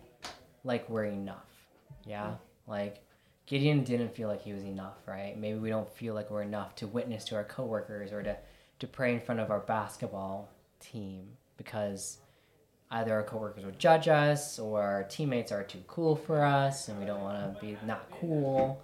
like 0.64 0.90
we're 0.90 1.06
enough. 1.06 1.50
Yeah? 2.06 2.36
Like 2.68 3.04
Gideon 3.46 3.84
didn't 3.84 4.16
feel 4.16 4.30
like 4.30 4.42
he 4.42 4.54
was 4.54 4.64
enough, 4.64 4.98
right? 5.08 5.38
Maybe 5.38 5.58
we 5.58 5.70
don't 5.70 5.92
feel 5.92 6.14
like 6.14 6.30
we're 6.30 6.44
enough 6.44 6.76
to 6.76 6.88
witness 6.88 7.26
to 7.26 7.36
our 7.36 7.44
coworkers 7.44 8.12
or 8.12 8.22
to, 8.24 8.38
to 8.80 8.88
pray 8.88 9.14
in 9.14 9.20
front 9.20 9.40
of 9.40 9.52
our 9.52 9.60
basketball 9.60 10.50
team 10.80 11.28
because 11.58 12.18
either 12.92 13.14
our 13.14 13.24
coworkers 13.24 13.66
would 13.66 13.78
judge 13.78 14.08
us 14.08 14.58
or 14.58 14.82
our 14.82 15.04
teammates 15.04 15.52
are 15.52 15.64
too 15.64 15.82
cool 15.88 16.16
for 16.16 16.44
us 16.44 16.88
and 16.88 17.00
we 17.00 17.06
don't 17.06 17.22
want 17.22 17.38
to 17.38 17.62
be 17.62 17.78
not 17.86 18.10
cool. 18.12 18.82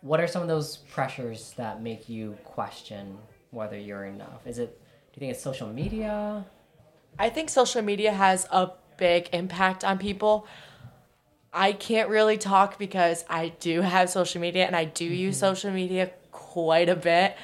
What 0.00 0.20
are 0.20 0.26
some 0.26 0.42
of 0.42 0.48
those 0.48 0.78
pressures 0.78 1.52
that 1.56 1.82
make 1.82 2.08
you 2.08 2.36
question 2.44 3.16
whether 3.50 3.78
you're 3.78 4.04
enough? 4.04 4.46
Is 4.46 4.58
it 4.58 4.80
do 5.12 5.20
you 5.20 5.20
think 5.20 5.32
it's 5.34 5.42
social 5.42 5.68
media? 5.68 6.44
I 7.18 7.30
think 7.30 7.48
social 7.48 7.82
media 7.82 8.12
has 8.12 8.46
a 8.50 8.70
big 8.96 9.28
impact 9.32 9.84
on 9.84 9.98
people. 9.98 10.46
I 11.52 11.72
can't 11.72 12.08
really 12.08 12.36
talk 12.36 12.80
because 12.80 13.24
I 13.30 13.50
do 13.60 13.80
have 13.80 14.10
social 14.10 14.40
media 14.40 14.66
and 14.66 14.74
I 14.74 14.86
do 14.86 15.04
use 15.04 15.36
mm-hmm. 15.36 15.40
social 15.40 15.70
media 15.70 16.10
quite 16.32 16.88
a 16.88 16.96
bit. 16.96 17.36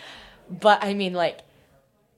But 0.51 0.83
I 0.83 0.95
mean, 0.95 1.15
like, 1.15 1.41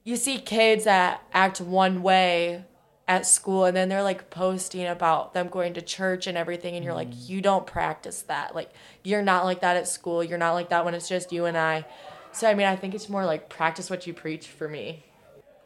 you 0.04 0.16
see 0.16 0.38
kids 0.38 0.84
that 0.84 1.22
act 1.32 1.60
one 1.60 2.02
way 2.02 2.64
at 3.08 3.26
school 3.26 3.64
and 3.64 3.76
then 3.76 3.88
they're 3.88 4.02
like 4.02 4.30
posting 4.30 4.86
about 4.86 5.34
them 5.34 5.48
going 5.48 5.74
to 5.74 5.82
church 5.82 6.26
and 6.26 6.38
everything, 6.38 6.74
and 6.74 6.84
you're 6.84 6.94
like, 6.94 7.10
mm. 7.10 7.28
you 7.28 7.40
don't 7.40 7.66
practice 7.66 8.22
that. 8.22 8.54
Like, 8.54 8.70
you're 9.04 9.22
not 9.22 9.44
like 9.44 9.60
that 9.60 9.76
at 9.76 9.86
school. 9.86 10.24
You're 10.24 10.38
not 10.38 10.52
like 10.52 10.70
that 10.70 10.84
when 10.84 10.94
it's 10.94 11.08
just 11.08 11.32
you 11.32 11.44
and 11.44 11.56
I. 11.56 11.84
So 12.32 12.48
I 12.48 12.54
mean, 12.54 12.66
I 12.66 12.76
think 12.76 12.94
it's 12.94 13.08
more 13.08 13.24
like 13.26 13.48
practice 13.48 13.90
what 13.90 14.06
you 14.06 14.14
preach 14.14 14.48
for 14.48 14.68
me. 14.68 15.04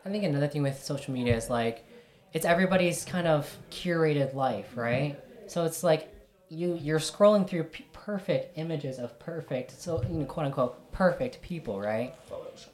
I 0.05 0.09
think 0.09 0.25
another 0.25 0.49
thing 0.49 0.63
with 0.63 0.83
social 0.83 1.15
media 1.15 1.37
is 1.37 1.49
like 1.49 1.85
it's 2.33 2.45
everybody's 2.45 3.05
kind 3.05 3.27
of 3.27 3.57
curated 3.71 4.35
life, 4.35 4.77
right? 4.77 5.19
So 5.47 5.65
it's 5.65 5.83
like 5.83 6.13
you 6.49 6.79
you're 6.81 6.99
scrolling 6.99 7.49
through 7.49 7.71
perfect 8.07 8.57
images 8.57 9.01
of 9.01 9.19
perfect, 9.19 9.73
so 9.73 10.01
you 10.05 10.21
know, 10.21 10.25
quote 10.27 10.47
unquote 10.47 10.93
perfect 10.93 11.43
people, 11.43 11.81
right? 11.81 12.15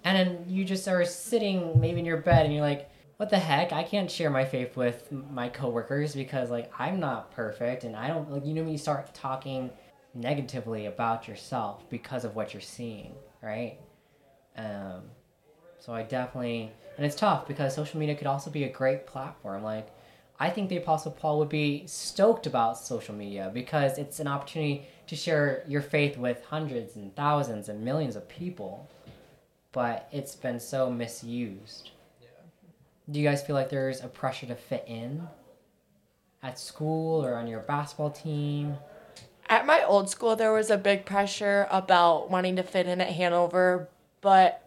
And 0.04 0.14
then 0.14 0.44
you 0.46 0.62
just 0.62 0.86
are 0.86 1.06
sitting 1.06 1.80
maybe 1.80 2.00
in 2.00 2.04
your 2.04 2.18
bed 2.18 2.44
and 2.44 2.54
you're 2.54 2.62
like, 2.62 2.90
what 3.16 3.30
the 3.30 3.38
heck? 3.38 3.72
I 3.72 3.82
can't 3.82 4.10
share 4.10 4.28
my 4.28 4.44
faith 4.44 4.76
with 4.76 5.10
my 5.10 5.48
coworkers 5.48 6.14
because 6.14 6.50
like 6.50 6.70
I'm 6.78 7.00
not 7.00 7.30
perfect 7.30 7.84
and 7.84 7.96
I 7.96 8.08
don't 8.08 8.30
like 8.30 8.44
you 8.44 8.52
know 8.52 8.62
when 8.62 8.72
you 8.72 8.78
start 8.78 9.14
talking 9.14 9.70
negatively 10.12 10.84
about 10.84 11.26
yourself 11.26 11.88
because 11.88 12.26
of 12.26 12.36
what 12.36 12.52
you're 12.52 12.60
seeing, 12.60 13.14
right? 13.40 13.78
Um, 14.58 15.04
so 15.78 15.94
I 15.94 16.02
definitely, 16.02 16.70
and 16.98 17.06
it's 17.06 17.16
tough 17.16 17.48
because 17.48 17.74
social 17.74 17.98
media 17.98 18.14
could 18.14 18.26
also 18.26 18.50
be 18.50 18.64
a 18.64 18.68
great 18.68 19.06
platform. 19.06 19.62
Like, 19.62 19.88
I 20.38 20.50
think 20.50 20.68
the 20.68 20.76
Apostle 20.76 21.12
Paul 21.12 21.38
would 21.38 21.48
be 21.48 21.84
stoked 21.86 22.46
about 22.46 22.76
social 22.76 23.14
media 23.14 23.50
because 23.54 23.96
it's 23.96 24.18
an 24.18 24.26
opportunity 24.26 24.86
to 25.12 25.16
share 25.16 25.62
your 25.68 25.82
faith 25.82 26.16
with 26.16 26.42
hundreds 26.46 26.96
and 26.96 27.14
thousands 27.14 27.68
and 27.68 27.84
millions 27.84 28.16
of 28.16 28.26
people. 28.30 28.88
But 29.70 30.08
it's 30.10 30.34
been 30.34 30.58
so 30.58 30.88
misused. 30.88 31.90
Do 33.10 33.20
you 33.20 33.28
guys 33.28 33.42
feel 33.42 33.54
like 33.54 33.68
there's 33.68 34.00
a 34.00 34.08
pressure 34.08 34.46
to 34.46 34.54
fit 34.54 34.86
in 34.88 35.28
at 36.42 36.58
school 36.58 37.22
or 37.22 37.34
on 37.34 37.46
your 37.46 37.60
basketball 37.60 38.08
team? 38.08 38.76
At 39.50 39.66
my 39.66 39.84
old 39.84 40.08
school, 40.08 40.34
there 40.34 40.50
was 40.50 40.70
a 40.70 40.78
big 40.78 41.04
pressure 41.04 41.66
about 41.70 42.30
wanting 42.30 42.56
to 42.56 42.62
fit 42.62 42.86
in 42.86 43.02
at 43.02 43.10
Hanover, 43.10 43.90
but 44.22 44.66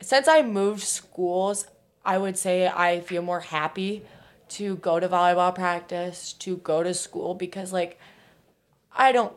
since 0.00 0.26
I 0.26 0.42
moved 0.42 0.82
schools, 0.82 1.68
I 2.04 2.18
would 2.18 2.36
say 2.36 2.66
I 2.66 2.98
feel 2.98 3.22
more 3.22 3.38
happy 3.38 4.02
to 4.48 4.74
go 4.78 4.98
to 4.98 5.08
volleyball 5.08 5.54
practice, 5.54 6.32
to 6.40 6.56
go 6.56 6.82
to 6.82 6.92
school 6.92 7.34
because 7.34 7.72
like 7.72 8.00
I 8.92 9.12
don't 9.12 9.32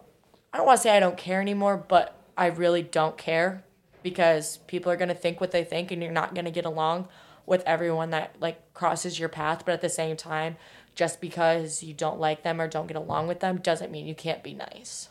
I 0.55 0.57
don't 0.57 0.67
want 0.67 0.77
to 0.77 0.83
say 0.83 0.95
I 0.95 1.01
don't 1.01 1.17
care 1.17 1.41
anymore, 1.41 1.75
but 1.75 2.17
I 2.37 2.45
really 2.45 2.81
don't 2.81 3.17
care 3.17 3.65
because 4.03 4.59
people 4.67 4.89
are 4.89 4.95
going 4.95 5.09
to 5.09 5.13
think 5.13 5.41
what 5.41 5.51
they 5.51 5.65
think 5.65 5.91
and 5.91 6.01
you're 6.01 6.13
not 6.13 6.33
going 6.33 6.45
to 6.45 6.51
get 6.51 6.63
along 6.63 7.09
with 7.45 7.61
everyone 7.65 8.11
that 8.11 8.37
like 8.39 8.73
crosses 8.73 9.19
your 9.19 9.27
path, 9.27 9.65
but 9.65 9.73
at 9.73 9.81
the 9.81 9.89
same 9.89 10.15
time, 10.15 10.55
just 10.95 11.19
because 11.19 11.83
you 11.83 11.93
don't 11.93 12.21
like 12.21 12.43
them 12.43 12.61
or 12.61 12.69
don't 12.69 12.87
get 12.87 12.95
along 12.95 13.27
with 13.27 13.41
them 13.41 13.57
doesn't 13.57 13.91
mean 13.91 14.07
you 14.07 14.15
can't 14.15 14.43
be 14.43 14.53
nice. 14.53 15.09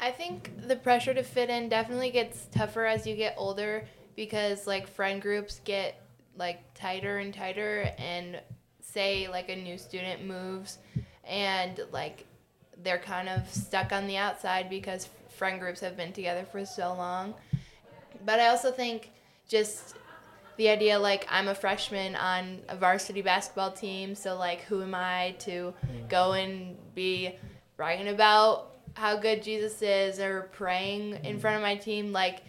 I 0.00 0.10
think 0.10 0.68
the 0.68 0.76
pressure 0.76 1.14
to 1.14 1.22
fit 1.22 1.48
in 1.48 1.70
definitely 1.70 2.10
gets 2.10 2.44
tougher 2.52 2.84
as 2.84 3.06
you 3.06 3.16
get 3.16 3.36
older 3.38 3.88
because 4.16 4.66
like 4.66 4.86
friend 4.86 5.22
groups 5.22 5.62
get 5.64 5.98
like 6.36 6.60
tighter 6.74 7.16
and 7.16 7.32
tighter 7.32 7.90
and 7.96 8.38
say 8.82 9.28
like 9.28 9.48
a 9.48 9.56
new 9.56 9.78
student 9.78 10.26
moves 10.26 10.76
and 11.24 11.80
like 11.90 12.26
they're 12.82 12.98
kind 12.98 13.28
of 13.28 13.48
stuck 13.48 13.92
on 13.92 14.06
the 14.06 14.16
outside 14.16 14.70
because 14.70 15.08
friend 15.28 15.60
groups 15.60 15.80
have 15.80 15.96
been 15.96 16.12
together 16.12 16.44
for 16.50 16.64
so 16.64 16.94
long. 16.94 17.34
But 18.24 18.40
I 18.40 18.48
also 18.48 18.70
think 18.70 19.10
just 19.48 19.96
the 20.56 20.68
idea 20.68 20.98
like 20.98 21.26
I'm 21.30 21.48
a 21.48 21.54
freshman 21.54 22.14
on 22.16 22.60
a 22.68 22.76
varsity 22.76 23.22
basketball 23.22 23.72
team, 23.72 24.14
so 24.14 24.36
like 24.36 24.62
who 24.62 24.82
am 24.82 24.94
I 24.94 25.34
to 25.40 25.72
mm. 25.86 26.08
go 26.08 26.32
and 26.32 26.76
be 26.94 27.34
bragging 27.76 28.08
about 28.08 28.76
how 28.94 29.16
good 29.16 29.42
Jesus 29.42 29.80
is 29.80 30.20
or 30.20 30.50
praying 30.52 31.24
in 31.24 31.38
mm. 31.38 31.40
front 31.40 31.56
of 31.56 31.62
my 31.62 31.76
team? 31.76 32.12
Like 32.12 32.42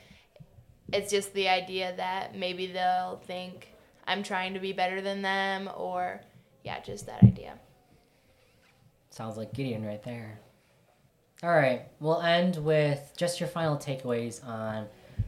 it's 0.91 1.09
just 1.09 1.33
the 1.33 1.47
idea 1.47 1.93
that 1.95 2.35
maybe 2.35 2.67
they'll 2.67 3.21
think 3.25 3.69
I'm 4.05 4.23
trying 4.23 4.53
to 4.55 4.59
be 4.59 4.73
better 4.73 5.01
than 5.01 5.21
them 5.21 5.69
or 5.77 6.21
yeah, 6.63 6.79
just 6.81 7.05
that 7.05 7.23
idea. 7.23 7.57
Sounds 9.11 9.37
like 9.37 9.53
Gideon 9.53 9.85
right 9.85 10.01
there. 10.03 10.39
All 11.43 11.51
right, 11.51 11.83
we'll 11.99 12.21
end 12.21 12.57
with 12.57 13.13
just 13.17 13.39
your 13.39 13.49
final 13.49 13.75
takeaways 13.75 14.45
on, 14.45 14.87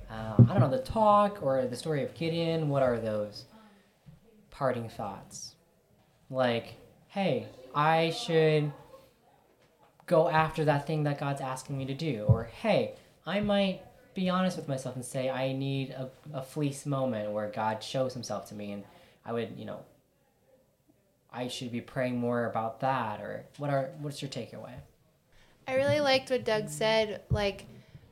uh, 0.10 0.36
I 0.38 0.46
don't 0.46 0.60
know, 0.60 0.70
the 0.70 0.80
talk 0.84 1.44
or 1.44 1.66
the 1.66 1.76
story 1.76 2.04
of 2.04 2.14
Gideon. 2.14 2.70
What 2.70 2.82
are 2.82 2.98
those 2.98 3.46
parting 4.50 4.88
thoughts? 4.90 5.56
Like, 6.30 6.76
hey, 7.10 7.48
I 7.76 8.12
should 8.12 8.72
go 10.06 10.30
after 10.30 10.64
that 10.66 10.88
thing 10.88 11.04
that 11.04 11.20
God's 11.20 11.42
asking 11.42 11.78
me 11.78 11.86
to 11.86 11.94
do. 11.94 12.26
Or, 12.28 12.46
hey, 12.46 12.94
I 13.26 13.42
might 13.42 13.82
be 14.14 14.30
honest 14.30 14.56
with 14.56 14.68
myself 14.70 14.96
and 14.96 15.04
say 15.04 15.30
I 15.30 15.52
need 15.52 15.90
a, 15.90 16.10
a 16.34 16.44
fleece 16.44 16.86
moment 16.86 17.32
where 17.32 17.50
God 17.50 17.84
shows 17.84 18.14
himself 18.14 18.48
to 18.50 18.56
me 18.56 18.72
and 18.72 18.84
I 19.26 19.34
would, 19.34 19.58
you 19.58 19.66
know, 19.66 19.80
I 21.34 21.48
should 21.48 21.72
be 21.72 21.82
praying 21.82 22.20
more 22.20 22.46
about 22.46 22.82
that 22.82 23.20
or 23.20 23.46
what 23.58 23.70
are 23.70 23.90
what's 24.00 24.22
your 24.22 24.30
takeaway? 24.30 24.74
I 25.68 25.76
really 25.76 26.00
liked 26.00 26.30
what 26.30 26.44
Doug 26.44 26.70
said. 26.70 27.22
Like, 27.30 27.66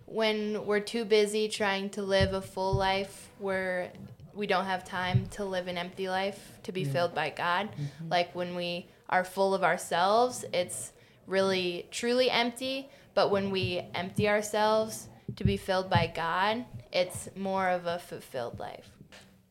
when 0.06 0.66
we're 0.66 0.80
too 0.80 1.06
busy 1.06 1.48
trying 1.48 1.90
to 1.92 2.02
live 2.02 2.34
a 2.34 2.42
full 2.42 2.74
life, 2.74 3.30
where 3.40 3.92
we 4.34 4.48
don't 4.48 4.66
have 4.66 4.84
time 4.84 5.28
to 5.32 5.46
live 5.46 5.68
an 5.68 5.78
empty 5.78 6.10
life 6.10 6.58
to 6.64 6.72
be 6.72 6.84
mm-hmm. 6.84 6.94
filled 6.94 7.16
by 7.16 7.30
God. 7.30 7.70
Mm-hmm. 7.72 8.10
Like, 8.10 8.34
when 8.34 8.56
we 8.56 8.88
are 9.10 9.24
full 9.24 9.54
of 9.54 9.64
ourselves, 9.64 10.46
it's 10.54 10.94
really 11.28 11.88
truly 11.92 12.30
empty. 12.30 12.90
But 13.14 13.30
when 13.30 13.52
we 13.52 13.82
empty 13.94 14.30
ourselves 14.30 15.08
to 15.36 15.44
be 15.44 15.58
filled 15.58 15.90
by 15.90 16.12
God, 16.14 16.66
it's 16.94 17.30
more 17.36 17.70
of 17.70 17.86
a 17.86 18.00
fulfilled 18.00 18.60
life. 18.60 18.90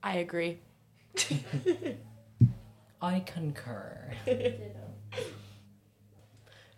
I 0.02 0.16
agree. 0.16 0.58
I 3.02 3.20
concur. 3.20 4.12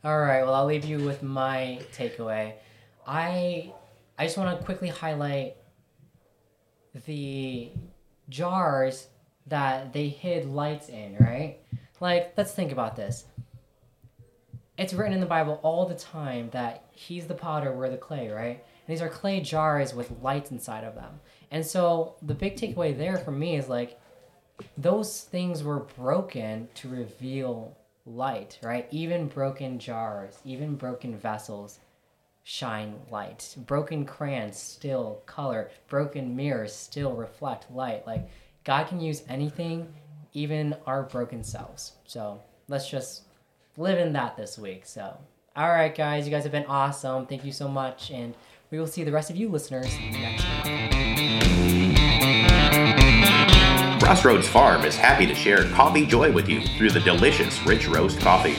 All 0.05 0.21
right, 0.21 0.43
well, 0.43 0.55
I'll 0.55 0.67
leave 0.67 0.85
you 0.85 0.99
with 0.99 1.23
my 1.23 1.81
takeaway. 1.93 2.55
I 3.07 3.73
I 4.19 4.27
just 4.27 4.37
want 4.37 4.59
to 4.59 4.65
quickly 4.65 4.89
highlight 4.89 5.57
the 7.07 7.71
jars 8.29 9.09
that 9.47 9.93
they 9.93 10.09
hid 10.09 10.47
lights 10.47 10.89
in, 10.89 11.17
right? 11.19 11.59
Like, 12.01 12.35
let's 12.37 12.53
think 12.53 12.73
about 12.73 12.97
this. 12.97 13.25
It's 14.79 14.93
written 14.95 15.13
in 15.13 15.21
the 15.21 15.27
Bible 15.27 15.61
all 15.63 15.87
the 15.87 15.95
time 15.95 16.51
that 16.51 16.85
he's 16.93 17.27
the 17.27 17.35
potter, 17.35 17.73
we're 17.73 17.91
the 17.91 17.97
clay, 17.97 18.29
right? 18.29 18.65
And 18.87 18.97
these 18.97 19.03
are 19.03 19.09
clay 19.09 19.41
jars 19.41 19.95
with 19.95 20.13
lights 20.23 20.51
inside 20.51 20.85
of 20.85 20.95
them. 20.95 21.21
And 21.51 21.65
so 21.65 22.17
the 22.23 22.35
big 22.35 22.57
takeaway 22.57 22.97
there 22.97 23.19
for 23.19 23.31
me 23.31 23.57
is 23.57 23.69
like 23.69 24.01
those 24.77 25.23
things 25.23 25.63
were 25.63 25.81
broken 25.81 26.69
to 26.77 26.89
reveal 26.89 27.77
light, 28.07 28.59
right? 28.63 28.87
Even 28.91 29.29
broken 29.29 29.79
jars, 29.79 30.39
even 30.45 30.75
broken 30.75 31.17
vessels 31.17 31.79
shine 32.45 32.95
light. 33.11 33.55
Broken 33.67 34.05
crayons 34.05 34.59
still 34.59 35.23
color. 35.27 35.71
Broken 35.89 36.35
mirrors 36.35 36.75
still 36.75 37.13
reflect 37.13 37.71
light. 37.71 38.07
Like 38.07 38.29
God 38.65 38.89
can 38.89 39.01
use 39.01 39.23
anything, 39.29 39.93
even 40.33 40.75
our 40.87 41.05
broken 41.05 41.45
selves. 41.45 41.93
So 42.05 42.41
let's 42.69 42.89
just 42.89 43.23
live 43.77 43.99
in 43.99 44.13
that 44.15 44.37
this 44.37 44.59
week. 44.59 44.83
So, 44.87 45.17
all 45.55 45.69
right, 45.69 45.95
guys, 45.95 46.27
you 46.27 46.33
guys 46.33 46.43
have 46.43 46.53
been 46.53 46.67
awesome. 46.67 47.27
Thank 47.27 47.45
you 47.45 47.53
so 47.53 47.69
much. 47.69 48.11
And 48.11 48.35
we 48.71 48.79
will 48.79 48.87
see 48.87 49.05
the 49.05 49.13
rest 49.13 49.31
of 49.31 49.37
you 49.37 49.49
listeners 49.49 49.95
next 50.13 50.45
week. 50.65 51.12
Crossroads 54.03 54.49
Farm 54.49 54.85
is 54.85 54.97
happy 54.97 55.27
to 55.27 55.35
share 55.35 55.69
coffee 55.71 56.05
joy 56.05 56.33
with 56.33 56.49
you 56.49 56.61
through 56.77 56.91
the 56.91 56.99
delicious 56.99 57.65
Rich 57.65 57.87
Roast 57.87 58.19
coffee. 58.19 58.57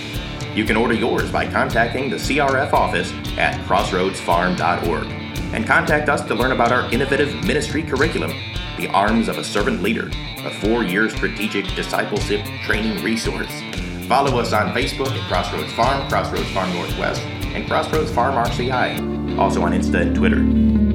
You 0.56 0.64
can 0.64 0.78
order 0.78 0.94
yours 0.94 1.30
by 1.34 1.52
contacting 1.52 2.10
the 2.10 2.16
CRF 2.16 2.72
office 2.72 3.12
at 3.38 3.60
crossroadsfarm.org 3.68 5.06
and 5.54 5.68
contact 5.68 6.08
us 6.08 6.22
to 6.30 6.34
learn 6.34 6.54
about 6.54 6.72
our 6.72 6.90
innovative 6.94 7.44
ministry 7.44 7.84
curriculum, 7.84 8.32
The 8.78 8.88
Arms 8.94 9.28
of 9.28 9.38
a 9.38 9.44
Servant 9.44 9.84
Leader, 9.84 10.10
a 10.46 10.62
four 10.62 10.86
year 10.86 11.10
strategic 11.10 11.66
discipleship 11.76 12.46
training 12.64 13.04
resource. 13.04 13.52
Follow 14.08 14.40
us 14.40 14.54
on 14.54 14.74
Facebook 14.74 15.12
at 15.12 15.28
Crossroads 15.28 15.74
Farm, 15.74 16.08
Crossroads 16.08 16.50
Farm 16.52 16.72
Northwest, 16.72 17.22
and 17.22 17.68
Crossroads 17.68 18.12
Farm 18.12 18.36
RCI, 18.36 19.38
also 19.38 19.62
on 19.64 19.74
Insta 19.74 20.04
and 20.04 20.16
Twitter. 20.16 20.93